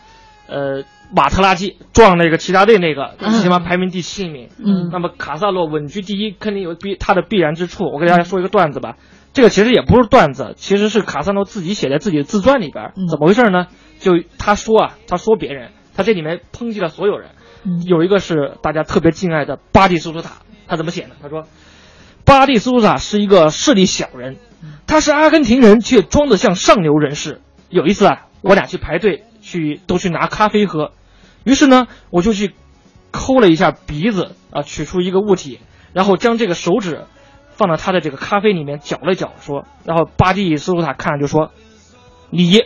[0.47, 0.83] 呃
[1.15, 4.49] 马特拉基撞那个其他队那个，嗯起码排名第七名。
[4.57, 7.85] 嗯那么卡萨洛稳居第一，肯定有必他的必然之处。
[7.85, 8.97] 我给大家说一个段子吧，
[9.33, 12.93] 这个其实也不是段子，其实是卡萨诺自己写在自己的自传里边。
[12.97, 13.67] 嗯怎么回事呢？
[13.99, 17.29] 就他说啊，他说别人，他这里面抨击了所有人。
[17.65, 20.35] 嗯有一个是大家特别敬爱的巴蒂苏图塔，
[20.69, 21.15] 他怎么写呢？
[21.21, 21.47] 他说，
[22.23, 24.37] 巴蒂苏图塔是一个势力小人，
[24.85, 27.41] 他是阿根廷人，却装得像上流人士。
[27.69, 30.91] 有一次啊，我俩去排队去都去拿咖啡喝，
[31.43, 32.53] 于是呢，我就去
[33.11, 35.59] 抠了一下鼻子啊，取出一个物体，
[35.91, 37.05] 然后将这个手指
[37.49, 41.51] 放到他的这个咖啡里面搅了搅，说，然后巴蒂斯图塔看了就说，
[42.29, 42.61] 你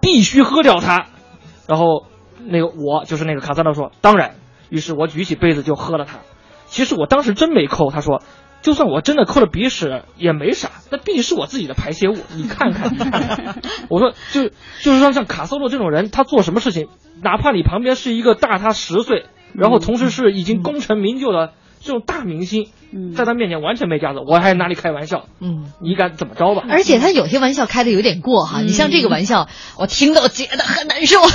[0.00, 1.06] 必须喝掉它。
[1.66, 2.06] 然后
[2.38, 4.36] 那个我就是那个卡萨诺说，当然。
[4.70, 6.20] 于是我举起杯子就喝了它。
[6.70, 8.22] 其实我当时真没抠，他说。
[8.62, 12.16] 就算我真的抠了鼻屎也没啥，那毕竟是我自己的排泄物。
[12.36, 13.62] 你看看，你看看。
[13.88, 14.50] 我说，就
[14.82, 16.88] 就是说，像卡斯洛这种人，他做什么事情，
[17.22, 22.66] 哪怕你旁边是一个大他十岁，然后同时是已经功成名就的这种大明星，
[23.16, 25.24] 在他面前完全没架子，我还拿你开玩笑？
[25.40, 26.62] 嗯，你敢怎么着吧？
[26.68, 31.16] 而且他有些玩笑开的有点过哈，你像这个玩笑，我听到觉得很难受。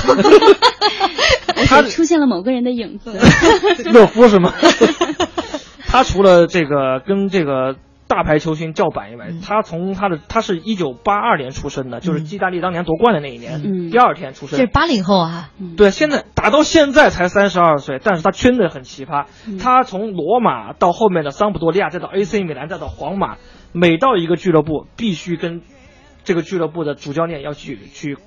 [1.66, 3.18] 他出现了某个人的影子，
[3.92, 4.52] 乐夫是吗？
[5.96, 14.58] 他除了这个跟这个大牌球星叫板以外，他从他的他是一九八二年出生的，就是意大利当年夺冠的那一年，嗯第二天出生。
[14.58, 15.48] 这是八零后啊。
[15.76, 19.24] 对，现在打到现在才三十二岁，但是他真的很奇葩。
[19.58, 23.38] 他从罗马到后面的桑普多利亚，再到 AC 米兰，再到皇马，
[23.72, 25.62] 每到一个俱乐部，必须跟
[26.22, 28.18] 这个俱乐部的主教练要去去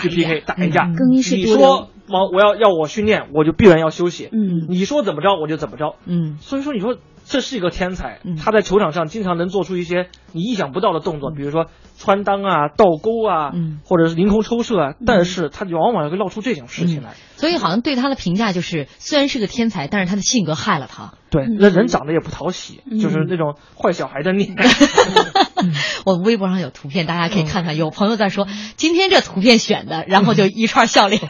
[0.00, 0.90] 去 PK 打一架。
[1.10, 4.30] 你说王我要要我训练，我就必然要休息。
[4.32, 5.94] 嗯，你说怎么着，我就怎么着。
[6.06, 6.96] 嗯，所以说你说。
[7.28, 11.66] 这是一个天才，他在球场上经常能做出一些你意想不到的动作，比如说
[11.98, 13.52] 穿裆啊、倒钩啊，
[13.84, 14.94] 或者是凌空抽射啊。
[15.04, 17.10] 但是他往往会闹出这种事情来。
[17.36, 21.12] 所以好像对他的评价就是，虽然是个天才，但是他的性格害了他。
[21.30, 24.56] 对，那人长得也不讨喜，就是那种坏小孩的脸。
[26.06, 27.76] 我微博上有图片，大家可以看看。
[27.76, 31.20] 有朋友在说，今天这图片选的，然后就一串笑脸。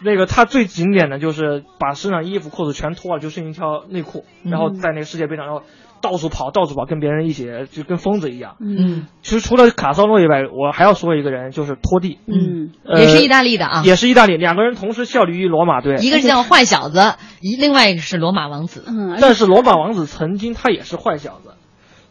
[0.00, 5.62] 那个他最经典的就是把身上衣服裤子全脱了，就剩一条内裤，然后在那个世界杯上，然后
[6.00, 8.56] 到处跑，到处跑，跟别人一起就跟疯子一样。
[8.60, 12.18] 嗯，其实除了卡萨诺以外，我还要说一个人，就是托蒂。
[12.26, 15.96] 嗯，也是意大利的啊，也是意大利，两个人同时效力于罗马队。
[15.96, 18.84] 一个叫坏小子，一另外一个是罗马王子。
[18.86, 21.54] 嗯，但是罗马王子曾经他也是坏小子，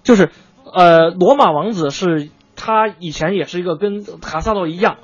[0.03, 0.29] 就是
[0.73, 4.97] 呃，罗马王子是他以前也是一个跟卡萨诺一样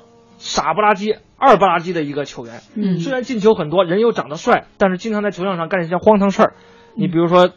[0.44, 1.16] 傻不拉几。
[1.36, 6.54] 二不拉几的一个球员，嗯，虽然进球很多，人又长得帅，但是经常在球场上干一些荒唐事儿。
[6.94, 7.50] 你比如说，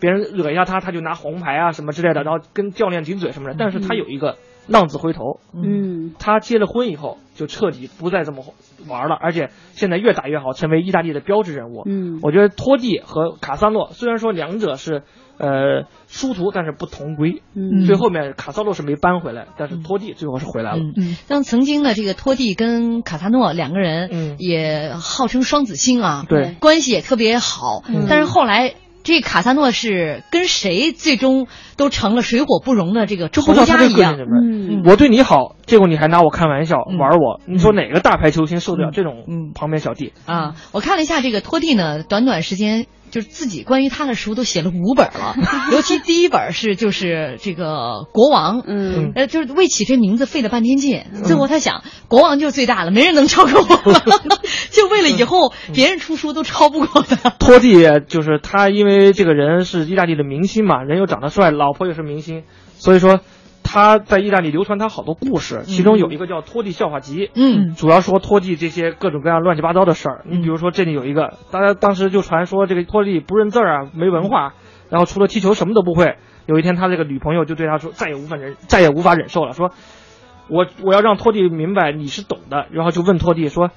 [0.00, 3.56] 别人惹一下他，他就拿红牌啊什么之类的，然后跟教练顶嘴什么的。
[3.58, 8.42] 但是他有一个浪子回头，嗯，他结了婚以后就彻底不再这么
[8.88, 11.82] 玩了，而且现在越打越好，成为意大利的标志人物。
[11.84, 15.02] 嗯，我觉得托蒂和卡萨诺虽然说两者是。
[15.38, 17.42] 呃，殊途，但是不同归。
[17.54, 20.78] 嗯，最后面卡萨诺是没搬回来，但是托蒂最后是回来了。
[20.96, 27.82] 嗯，像曾经的这个托蒂跟卡萨诺两个人，嗯，也号称双子星啊，对，关系也特别好。
[27.88, 34.16] 嗯，但是后来这卡萨诺是跟谁最终都成了水火不容的这个仇家一样。
[34.18, 40.54] 嗯，我对你好，结果你还拿我开玩笑玩我，你说哪个大牌球星受得了这种旁边小弟啊？
[40.72, 42.86] 我看了一下这个托蒂呢，短短时间。
[43.14, 45.36] 就是自己关于他的书都写了五本了，
[45.70, 54.02] 尤其第一本是就是这个国王，嗯，呃，就是为起这名字费了半天劲，最后他想国王就是最大了，没人能超过我了，
[54.72, 57.30] 就为了以后别人出书都超不过他。
[57.30, 62.42] 托蒂就是他，因为这个人是意大利的明星嘛，人又长得帅，老婆又是明星，
[62.78, 63.20] 所以说。
[63.74, 70.24] 他在意大利流传他好多故事，其中有一个叫《托蒂笑话集》，嗯，主要说托蒂这些各种各样乱七八糟的事儿。
[70.28, 74.54] 你比如说这里有一个，大家当时就传说这个托蒂不认字儿啊，没文化，
[74.90, 76.18] 然后除了踢球什么都不会。
[76.46, 79.72] 有一天他这个女朋友就对他说，再也无法忍，再也无法忍受了，说，
[80.48, 83.72] 我我要让托蒂明白你是懂的，然后就问托蒂说。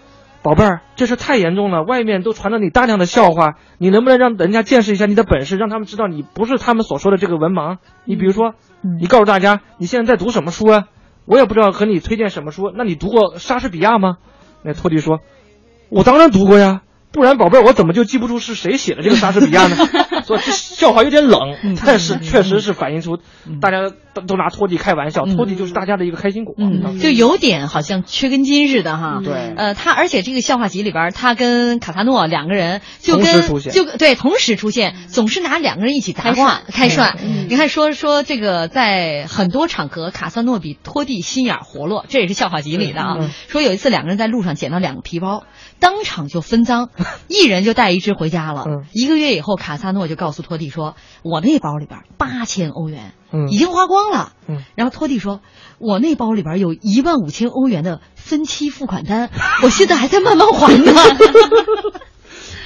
[0.47, 7.79] 宝贝儿，这事太严重了，外面都传了你大量的笑话，你能不能让人家见识一下你的本事，让他们知道你不是他们所说的这个文盲？
[8.05, 8.53] 你比如说，
[8.97, 10.85] 你告诉大家你现在在读什么书啊？
[11.25, 12.71] 我也不知道和你推荐什么书。
[12.73, 14.19] 那你读过莎士比亚吗？
[14.63, 15.19] 那托蒂说，
[15.89, 16.81] 我当然读过呀。
[17.11, 19.75] 不然，宝贝儿，我怎么就记不住是谁写的这个莎士比亚呢？
[20.23, 23.17] 所以这笑话有点冷，但是确实是反映出
[23.59, 26.55] 大家都都拿托蒂开玩笑，托蒂就是大家的一个开心果，
[26.99, 29.21] 就有点好像缺根筋似的哈。
[29.23, 37.17] 对，呃，他而且这个笑话集里边，他跟卡萨诺两个人就跟就对同时出现，总是拿两个人一起搭话开涮。
[37.49, 43.17] 你看说说这个在很多场合，卡萨诺比托蒂心眼活络，这也是笑话集里的啊。
[43.47, 45.43] 说有一次两个人在路上捡到两个皮包。
[45.79, 46.89] 当场就分赃，
[47.27, 48.65] 一人就带一只回家了。
[48.93, 53.13] 一个月以后，卡萨诺就告诉托蒂说：“我那包里边八千欧元，
[53.49, 55.41] 已经花光了。”嗯然后托蒂说
[55.79, 59.29] ：“我那包里边有一万五千欧元的分期付款单，
[59.63, 60.91] 我现在还在慢慢还呢。”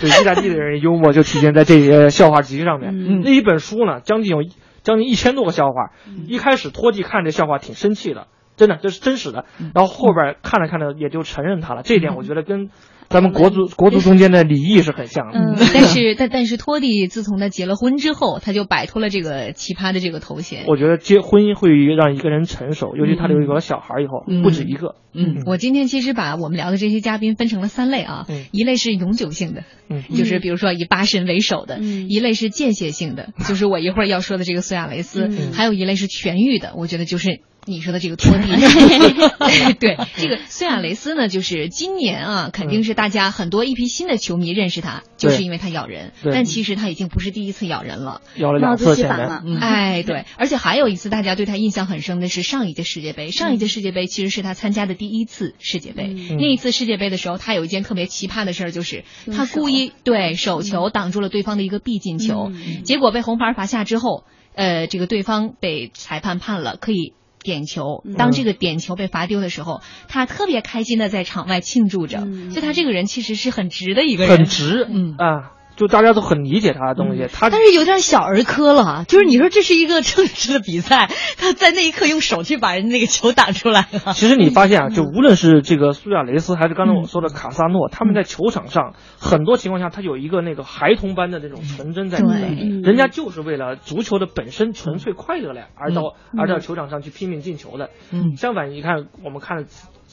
[0.01, 3.21] 对，意大利的人幽默就体现在这些笑话集上面。
[3.21, 4.37] 那一本书呢，将近有
[4.83, 5.91] 将近一千多个笑话。
[6.27, 8.27] 一开始托蒂看这笑话挺生气的。
[8.57, 9.45] 真的这是真实的。
[9.73, 12.69] 然后后边看着看着也就承认他了，这一点我觉得跟。
[13.11, 20.63] 咱们国足国足中间的礼仪是很像的，嗯， 但是但但是托蒂自从他结了婚之后，他就摆脱了这个奇葩的这个头衔。
[20.67, 24.95] 我觉得结婚姻会让一个人成熟，尤其他有一个小孩以后，不止一个。
[25.13, 37.41] 嗯，我今天其实把我们聊的这些嘉宾分成了三类啊，一类是永久性的，嗯，就是比如说以八神为首的；一类是间歇性的，就是我一会儿要说的这个苏亚雷斯；还有一类是痊愈的，我觉得就是。
[37.65, 38.47] 你说的这个托尼，
[39.79, 46.11] 对这个苏亚雷斯呢，就是今年啊，肯定是大家很多一批新的球迷认识他，就是因为他咬人。
[46.33, 49.43] 但其实他已经不是第一次咬人了，咬了两次前了。
[49.59, 56.07] 哎，对，而且还有一次大家对他印象很深的是上一届世界杯，上一届世界杯其实是他参加的第一次世界杯。
[56.39, 59.03] 那一次世界杯的时候，他有一件特别奇葩的事儿，就是
[59.35, 62.51] 他故意对手球挡住了对方的一个必进球，
[62.83, 64.23] 结果被红牌罚下之后，
[64.55, 67.13] 呃，这个对方被裁判判了可以。
[67.43, 72.19] 点球，当这个点球被罚丢的时候，他特别开心的在场外庆祝着。
[72.49, 75.53] 所以他这个人其实是很直的一个人，很直，嗯啊。
[75.75, 79.05] 就大家都很理解他的东西，他但是有点小儿科了。
[79.07, 84.13] 就是你说这是一个正式的比赛， 他在那一刻用手去把人那个球挡出来了。
[84.13, 92.81] 其实你发现啊，就无论是这个苏亚雷斯，还是刚才我说的卡萨诺，他们在球场上很多情况下，他有一个那个孩童般的这种纯真在里面。
[92.81, 97.89] 人家就是为了足球的本身纯粹快乐来而到而到球场上去拼命进球的。
[98.11, 99.63] 嗯，相反，你看我们看了。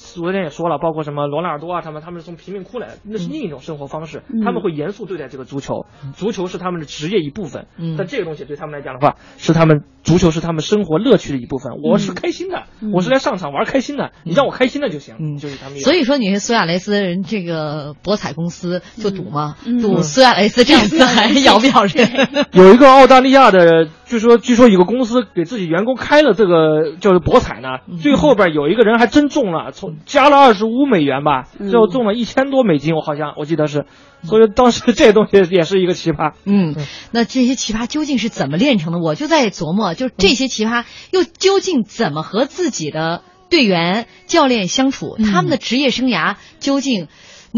[0.01, 4.22] 昨天也说了，包括什么罗纳尔多啊，他们他们是从贫民窟来的，那是另一种生活方式。
[4.44, 7.66] 他们会严肃对待这个足球，足球是他们的职业一部分。
[7.99, 11.72] 但这个东西对他们来讲的话，是他们足球是他们生活乐趣的一部分。
[11.82, 15.16] 我是开心的，我是来上场玩开心的，你让我开心的就行。
[15.18, 15.80] 嗯，就是他们。
[15.80, 19.57] 所以说，你是苏亚雷斯人这个博彩公司就赌吗？
[19.80, 22.28] 赌苏亚雷斯这次还 咬不咬人？
[22.55, 23.88] 有一个澳大利亚的。
[24.09, 27.68] 据说，据说有个公司给自己员工开了这个就是博彩呢，
[28.00, 33.84] 最后边有一个人还真中了，从加了二十五美元吧，最后中了一千多美金，我好像我记得是，
[34.22, 36.32] 所以当时这东西也是一个奇葩。
[36.46, 36.74] 嗯，
[37.12, 38.98] 那这些奇葩究竟是怎么炼成的？
[38.98, 45.18] 我就在琢磨，就是这些奇葩又究竟怎么和自己的队员、教练相处？
[45.18, 47.09] 他们的职业生涯究竟？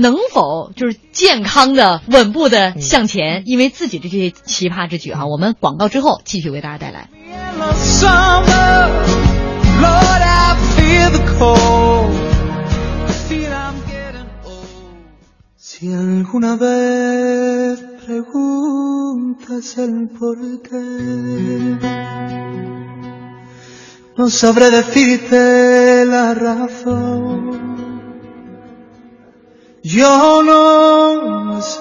[0.00, 3.42] 能否就是健康的、稳步的向前？
[3.44, 7.10] 因为自己的这些奇葩之举哈，我们广告之后继续为大家带来。
[29.82, 31.78] Yo no sé,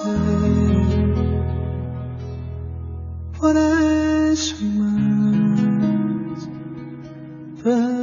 [3.38, 6.48] por eso más,
[7.62, 8.00] perdóname.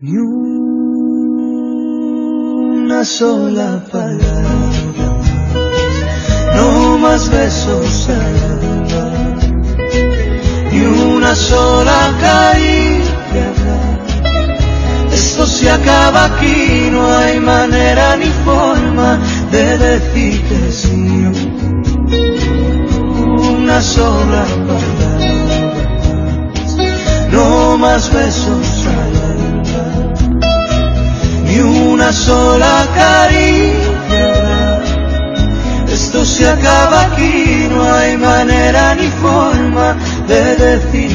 [0.00, 0.64] Ni una
[3.04, 4.22] sola palabra,
[6.56, 8.08] no más besos
[10.72, 12.81] ni una sola caída
[15.12, 19.18] esto se acaba aquí, no hay manera ni forma
[19.50, 21.24] de decirte sí.
[23.52, 25.10] Una sola palabra,
[27.30, 29.32] no más besos al
[31.44, 34.82] ni una sola caricia.
[35.92, 41.11] Esto se acaba aquí, no hay manera ni forma de decir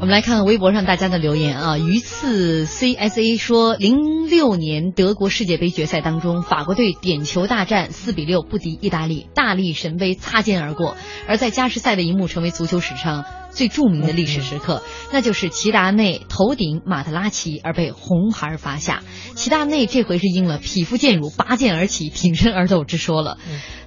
[0.00, 1.78] 我们来看看微博上大家的留言啊。
[1.78, 10.96] 鱼刺 CSA 说，零六年德国世界杯决赛当中，法国队点球大战四比六不敌意大利，大力神杯擦肩而过。
[11.28, 14.82] 而在加时赛的一幕，成为足球史上最著名的历史时刻，
[15.12, 19.02] 那就是齐达内头顶马特拉齐而被红牌罚下。
[19.34, 23.38] 齐达内这回是应了“匹夫见辱，拔剑而起，挺身而斗”之说了。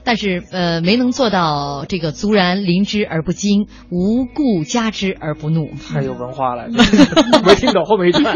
[0.04, 5.68] 但是，呃，没能做到这个卒然临之而不惊，无故加之而不怒。
[5.76, 6.68] 太有文化了，
[7.44, 8.36] 没听懂后面一段。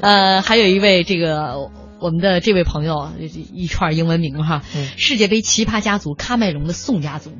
[0.00, 1.56] 呃，还有一位这个
[2.00, 3.10] 我们的这位朋友，
[3.52, 4.62] 一串英文名哈，
[4.96, 7.32] 世界杯奇葩家族喀麦隆的宋家族，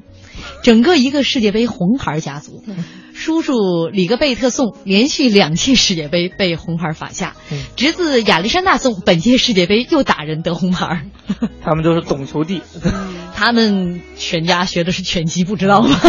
[0.62, 2.62] 整个一个世界杯红牌家族。
[3.12, 7.34] 叔叔里格贝特宋连续两届世界杯被红牌罚下，
[7.76, 11.04] 侄子亚历山大宋本届世界杯又打人得红牌。
[11.62, 12.62] 他们都是懂球帝，
[13.36, 16.00] 他们全家学的是拳击，不知道吗？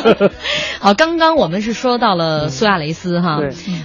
[0.80, 3.38] 好，刚刚我们是说到了苏亚雷斯哈，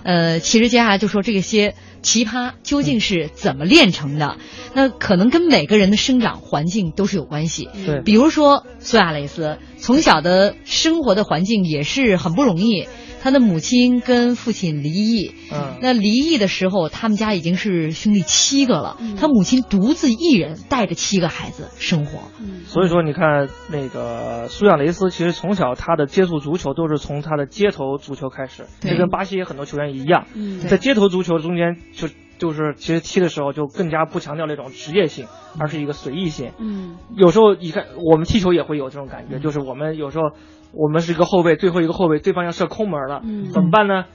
[0.05, 4.37] 呃，其实接下来就说这些奇葩究竟是怎么炼成的？
[4.73, 7.69] 那可能跟每个人的生长环境都是有关系。
[7.85, 12.87] 对，比如说苏亚雷斯从小的生活的环境也是很不容易。
[13.21, 22.19] 他的母亲跟父亲离异，嗯，那离异的时候，他们家已经是兄弟七个了，他母亲独自一人带着七个孩子生活。
[22.39, 22.61] 嗯。
[22.65, 30.59] 所以说，你看那个苏亚雷斯，其实从小他的接触足球都是从他的街头足球开始，这跟巴西很多球员一样，嗯。
[30.61, 32.07] 在街头足球中间就
[32.39, 35.27] 就是其实踢的时候就更加不强调那种职业性，
[35.59, 36.53] 而是一个随意性。
[36.57, 40.31] 嗯，有时候你看我们踢球也会有这种感觉，就是我们有时候。
[40.73, 43.21] 我们是一个后卫，最后一个后卫，对方要射空门了，
[43.53, 44.05] 怎么办呢？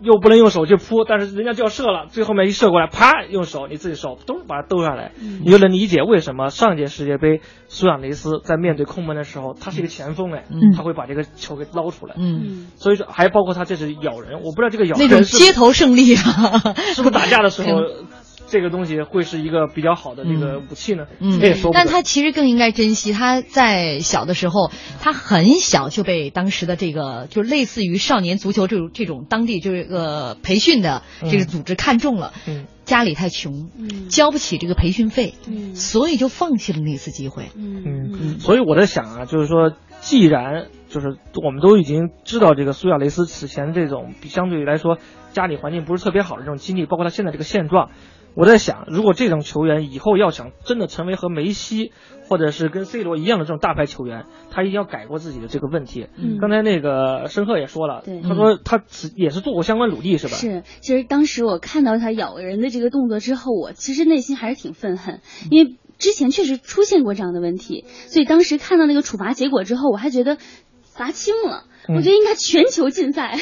[0.00, 10.44] 又不能用手去扑，但是人家就要射了，最后面一射过来，啪，用手你自己手咚把它兜下来，你就能理解为什么上届世界杯苏亚雷斯在面对空门的时候，他是一个前锋哎，
[10.76, 16.62] 他会把这个球给捞出来，嗯，所以说还包括他这是咬人，我不知道这个咬人那种街头胜利啊，
[16.94, 17.80] 是不是打架的时候？
[18.46, 21.40] 这个东西会是一个比较好的这个武器呢，嗯，
[21.72, 23.12] 但他其实更应该珍惜。
[23.12, 24.70] 他在小的时候，
[25.00, 32.32] 他很小就被当时的这个，就类似于少年足球这种这种当地就是个培训的这个组织看中了。
[32.46, 33.70] 嗯，家里太穷，
[34.08, 37.44] 交不起这个培训费，嗯所以就放弃了那次机会。
[37.56, 44.98] 嗯嗯，所以我在想啊，就是说，既然就是我们都已经知道这个苏亚雷斯此前这种相对来说
[45.32, 47.90] 家里环境不是特别好的这种经历，包括他现在这个现状。
[48.34, 51.92] 我在想，如果这种球员以后要想真的成为和梅西
[52.28, 56.08] 或者是跟 C 罗一样的这种大牌球员，他一定要改过自己的这个问题。
[56.16, 58.82] 嗯，刚才那个申鹤也说了，对，他说他
[59.14, 60.34] 也是做过相关努力，是吧？
[60.34, 65.20] 是，其实当时我看到他咬人的这个动作之后，我其实内心还是挺愤恨，
[65.50, 70.38] 因为之前确实出现过这样的问题，所以当时看到那个处罚结果之后，我还觉得
[70.82, 71.64] 罚轻了。
[71.88, 73.36] 我觉得应该全球禁赛，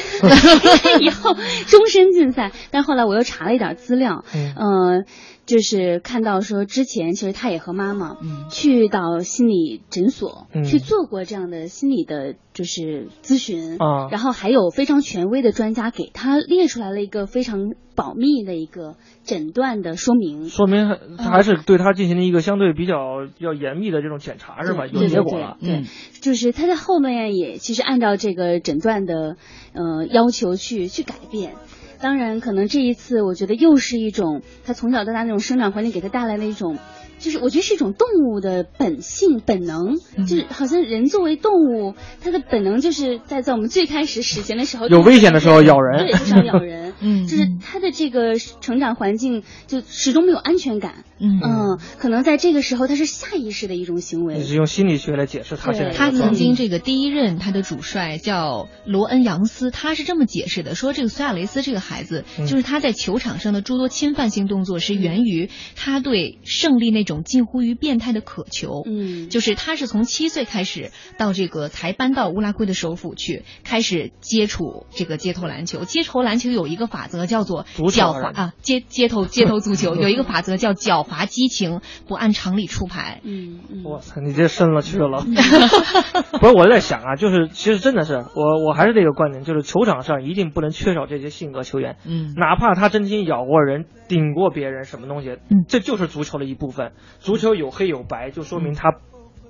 [0.99, 1.33] 以后
[1.67, 2.51] 终身禁赛。
[2.71, 5.05] 但后来我又查了一点资料，嗯，
[5.45, 8.17] 就是看到说之前其实他也和妈妈
[8.49, 24.87] 去到心理诊所去做过这样的心理的，就是咨询啊，然后还有非常权威的专家给他列出来了一个非常保密的一个诊断的说明，说明他还是对他进行了一个相对比较比较严密的这种检查是吧？
[24.87, 25.83] 有结果了，对，
[26.21, 28.17] 就是他在后面也其实按照。
[28.23, 29.35] 这个诊断的
[29.73, 31.55] 呃要求去去改变，
[32.03, 36.77] 当然可能这一次我觉得又是一种他从小到大那种生长环境给他带来的一种。
[37.19, 39.95] 就是我觉得是一种动物的本性本能，
[40.27, 54.39] 就是好像人作为动物，它的本能就是在在我们最开始史前的时候，有危险的时候咬人，对，就想咬人，嗯，就是他的这个成长环境就始终没有安全感，嗯，嗯可能在这个时候他是下意识的一种行为。
[54.39, 55.91] 你是用心理学来解释他现在。
[55.91, 67.03] 他曾经这个第一任他的主帅叫罗恩杨斯，他是这么解释的，说这个苏亚雷斯这个孩子，就是他在球场上的诸多侵犯性动作是源于他对胜利那。
[67.03, 75.83] 种近乎于变态的渴求，嗯，就是他是从七岁开始到这个才搬到乌拉圭的首府去，开始接触这个街头篮球。
[75.83, 83.19] 街头篮球有一个法则叫做狡猾啊，街街头 街头足球有一个法则叫狡猾激情，不按常理出牌。
[83.23, 85.25] 嗯，我操，你这深了去了。
[86.39, 91.97] 不是我在想啊，就是其实真的是我我还是这个观点，就是球场上一定不能缺少这些性格球员。
[92.05, 96.91] 嗯，哪怕他真心咬过人、顶过别人什么东西，嗯，这就是足球的一部分。
[97.19, 98.91] 足球有黑有白，就说明它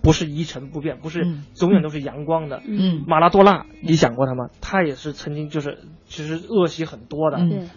[0.04, 1.26] 不是一成不变，不是
[1.62, 2.62] 永远都是阳光的。
[2.68, 4.50] 嗯，马拉多纳，你想过他吗？
[4.60, 7.38] 他也是曾经就是其实恶习很多的。
[7.38, 7.68] 对，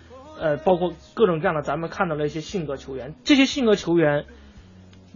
[0.41, 4.24] 呃，包括各种各样的，咱们看到了一些性格球员，这些性格球员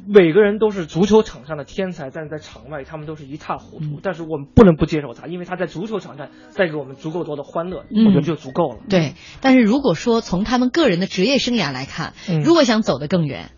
[0.07, 3.99] 每个人都是足球场上的天才，但是在场外他们都是一塌糊涂。
[4.01, 8.79] 但是我们不能不接受他，因为他在足球场上带给我们足够多的欢乐，我觉得就足够了。
[8.89, 13.51] 对，但是如果说从他们个人的职业生涯来看，如果想走得更远。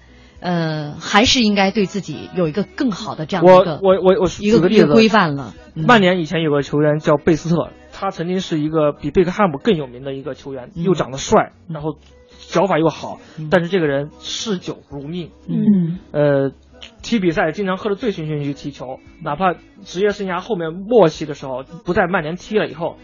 [0.42, 5.54] 呃，还是应该对自己有一个更好的这样一个我我我我一个例子规范了。
[5.74, 11.96] 曼联以前有个球员叫贝斯特，他曾经是一个比贝克汉姆更有名的一个球员，又长得帅，然后
[12.48, 13.20] 脚法又好，
[13.50, 15.30] 但是这个人嗜酒如命。
[15.48, 16.50] 嗯，呃，
[17.02, 22.96] 踢比赛经常喝得醉醺醺去踢球，哪怕职业生涯后面末期的时候不在曼联踢了以后，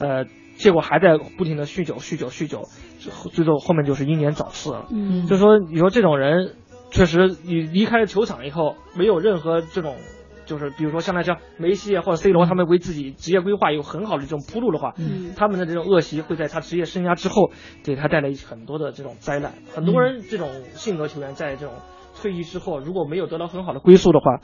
[0.00, 0.24] 呃，
[0.56, 2.62] 结果还在不停的酗酒酗酒酗酒，
[2.98, 4.86] 最后最后后面就是英年早逝了。
[4.90, 6.54] 嗯，就说你说这种人。
[6.90, 9.96] 确实，你离开了球场以后，没有任何这种，
[10.46, 14.94] 就是比如说，像那像梅西啊或者 C 罗，他们为自己职业规划有很好的这种铺路的话，
[15.36, 17.50] 他们的这种恶习会在他职业生涯之后
[17.84, 19.52] 给他带来很多的这种灾难。
[19.74, 21.74] 很多人这种性格球员在这种
[22.16, 24.40] 退役之后，如果没有得到很好的归宿的话，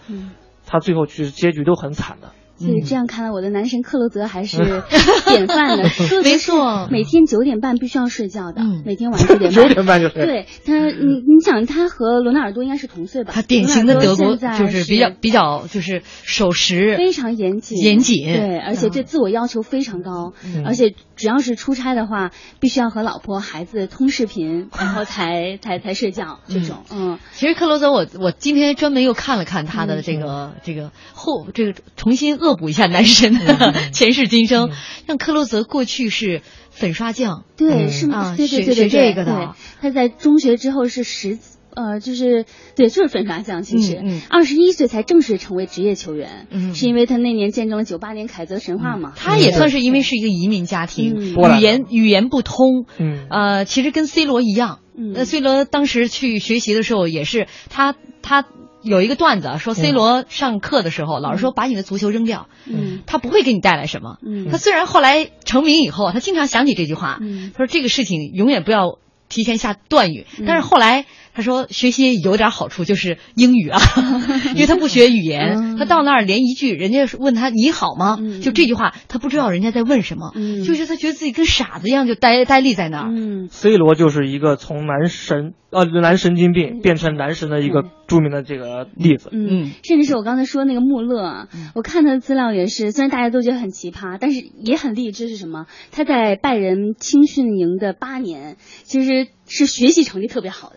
[0.66, 2.28] 他最后其实结局都很惨的。
[2.56, 4.58] 所以这样看来，我的男神克洛泽还是
[5.26, 5.84] 典范的。
[6.22, 9.64] 没错，每天九点半必须要睡觉的，每天晚上九点半。
[9.68, 10.24] 九点半就睡。
[10.24, 13.32] 对他，你你想，他和罗纳尔多应该是同岁吧？
[13.34, 18.24] 他典型的德国，就是比较比较就是守时，非常严谨，严谨。
[18.24, 20.32] 对，而且对自我要求非常高，
[20.64, 22.30] 而且只要是出差的话，
[22.60, 26.38] 必须要和老婆孩子通视频， 然后才才才睡觉。
[26.46, 27.18] 这种，嗯。
[27.32, 32.38] 其实克洛泽，我我今天专门又看了看他的这个这个后这个重新。
[32.44, 34.70] 恶补一下男神的 前世今生，
[35.06, 38.34] 像克洛泽过去是粉刷匠，对，是吗？
[38.36, 39.54] 对对对对这个的。
[39.80, 41.38] 他在中学之后是十
[41.74, 42.44] 呃，就是
[42.76, 43.62] 对，就是粉刷匠。
[43.62, 44.00] 其实。
[44.28, 49.12] 二十一岁才正式成为职业球员，是因为他那年见证了九八年凯泽神话嘛。
[49.16, 52.86] 他也算是因为是一个移民家庭，语言语言不通，
[53.28, 54.78] 呃，其实跟 C 罗一样。
[54.96, 58.44] 那 C 罗当时去学习的时候也是他他。
[58.84, 64.18] 有一个段子说，C 罗上课的时候老师说把你的足球扔掉，嗯，他不会给你带来什么。
[64.24, 70.26] 嗯，他虽然后来成名以后，他经常想起这句话，嗯，他说这个事情永远不要提前下断语。
[70.46, 73.78] 但是后来他说学习有点好处，就是英语啊，
[74.54, 80.32] 因为他不学语言，他到那儿连一句人家问他你好吗，就这句话他不知道人家在问什么，
[80.64, 83.10] 就是他觉得自己跟傻子一样就呆呆立在那儿。
[83.10, 85.54] 嗯，C 罗就是一个从男神。
[85.74, 89.28] 呃，男神经病变成男神的一个著名的这个例子。
[89.32, 95.28] 嗯，甚至是我刚才说那个穆勒，我看他的资料也是，虽然大家都觉得很奇葩，但是也很励志。
[95.28, 95.66] 是什么？
[95.90, 100.76] 他在拜仁青训营的八年，其实是学习成绩特别好的。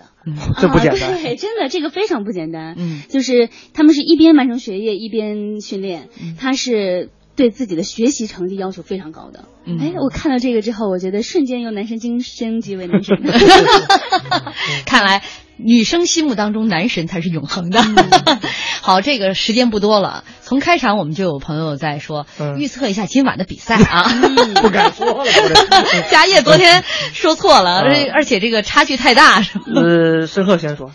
[0.60, 1.22] 这不简单。
[1.22, 2.76] 对，真的这个非常不简单。
[2.78, 7.10] 嗯，就是他们是一边完成学业一边训练，他是。
[7.38, 9.46] 对自己的学习成绩要求非常高的，
[9.80, 13.16] 哎，我看到这个之后，我觉得瞬间由男神精升级为男神。
[14.88, 15.22] 看来
[15.58, 17.82] 女生心目当中男神才是永恒的。
[18.82, 22.26] 好，这个时间不多了，从开场我们就有朋友在说
[22.58, 24.10] 预测一下今晚的比赛啊，
[24.62, 25.32] 不敢说了。
[26.10, 26.84] 嘉业昨天
[27.14, 29.64] 说错了，而而且这个差距太大，是吗？
[29.76, 30.92] 呃，申鹤先说。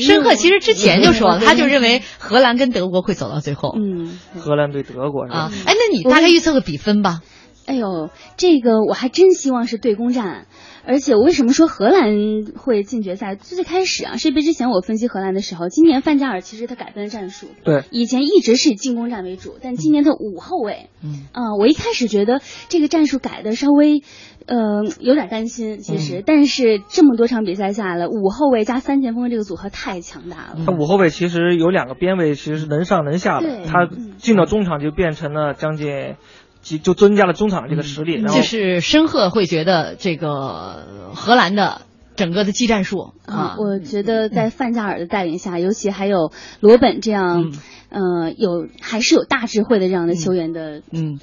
[0.00, 3.74] 申鹤其实之前就说了，他就认为荷兰跟德国会走到最后。
[3.76, 5.50] 嗯，荷兰对德国是吧？
[5.66, 7.20] 哎，那你大概预测个比分吧？
[7.66, 10.46] 哎呦，这个我还真希望是对攻战。
[10.86, 12.12] 而且我为什么说荷兰
[12.56, 13.34] 会进决赛？
[13.34, 17.46] 最最开始啊，世界杯之前我分析荷兰的时候，今年范加尔其实他改变了战术。
[17.64, 20.88] 对，以前一直是以进攻战为主，但今年他五后卫。
[21.04, 24.02] 嗯，啊，我一开始觉得这个战术改的稍微，
[24.46, 25.78] 呃，有点担心。
[25.78, 30.64] 其实，但是这么多场比赛下来，五后卫加三前锋这个组合太强大了。
[30.66, 33.64] 他五后卫其实有两个边位，其实是能上能下的。
[33.66, 36.16] 他进到中场就变成了将近。
[36.62, 41.82] 就就增加了中场这个实力，就是申鹤会觉得这个荷兰的
[42.14, 47.52] 整个的技战术啊，我觉得在范加尔的带领下，尤其还有罗本这样，
[47.90, 51.18] 呃，有还是有大智慧的这样的球员的，嗯，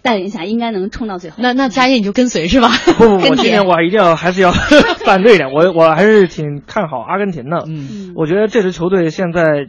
[0.00, 1.36] 带领下应该能冲到最后。
[1.40, 2.70] 那那佳业你就跟随是吧？
[2.96, 4.52] 不不，我今天我一定要还是要
[5.04, 7.64] 反对的，我我还是挺看好阿根廷的。
[7.68, 9.66] 嗯，我觉得这支球队现在。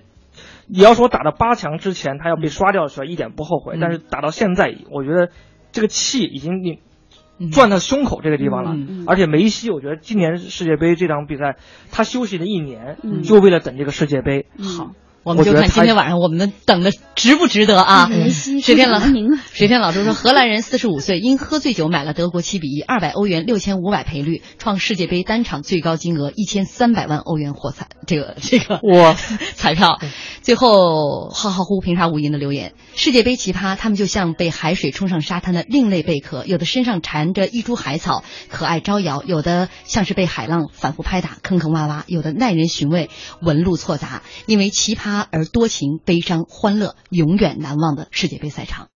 [0.73, 3.77] 你要说打到八强之前，他要被刷掉的时候一点不后悔。
[3.79, 5.29] 但是打到现在，我觉得
[5.71, 6.79] 这个气已经你
[7.51, 8.75] 攥到胸口这个地方了。
[9.05, 11.57] 而且梅西，我觉得今年世界杯这场比赛，
[11.91, 14.47] 他休息了一年，就为了等这个世界杯。
[14.77, 14.93] 好。
[15.23, 18.09] 我们就看今天晚上我们等的值不值得啊？
[18.61, 18.99] 水天老
[19.53, 27.87] 水天老师说，荷兰人四十五岁，因喝醉酒买了德国七比一，二百欧元六千五百赔率，创世界杯单场最高金额一千三百万欧元获彩。
[28.05, 29.15] 这个这个哇
[29.55, 29.97] 彩票，
[30.41, 43.09] 最后浩浩乎平沙无垠的留言：世界杯奇葩，他们就像被海水冲上沙滩的另类贝壳，有的身上缠着一株海草，可爱招摇；有的像是被海浪反复拍打，坑坑洼洼；有的耐人寻味，
[43.41, 44.21] 纹路错杂。
[44.47, 45.12] 因为奇葩。
[45.13, 48.89] 他而多情、悲伤、欢乐，永远难忘的世界杯赛场。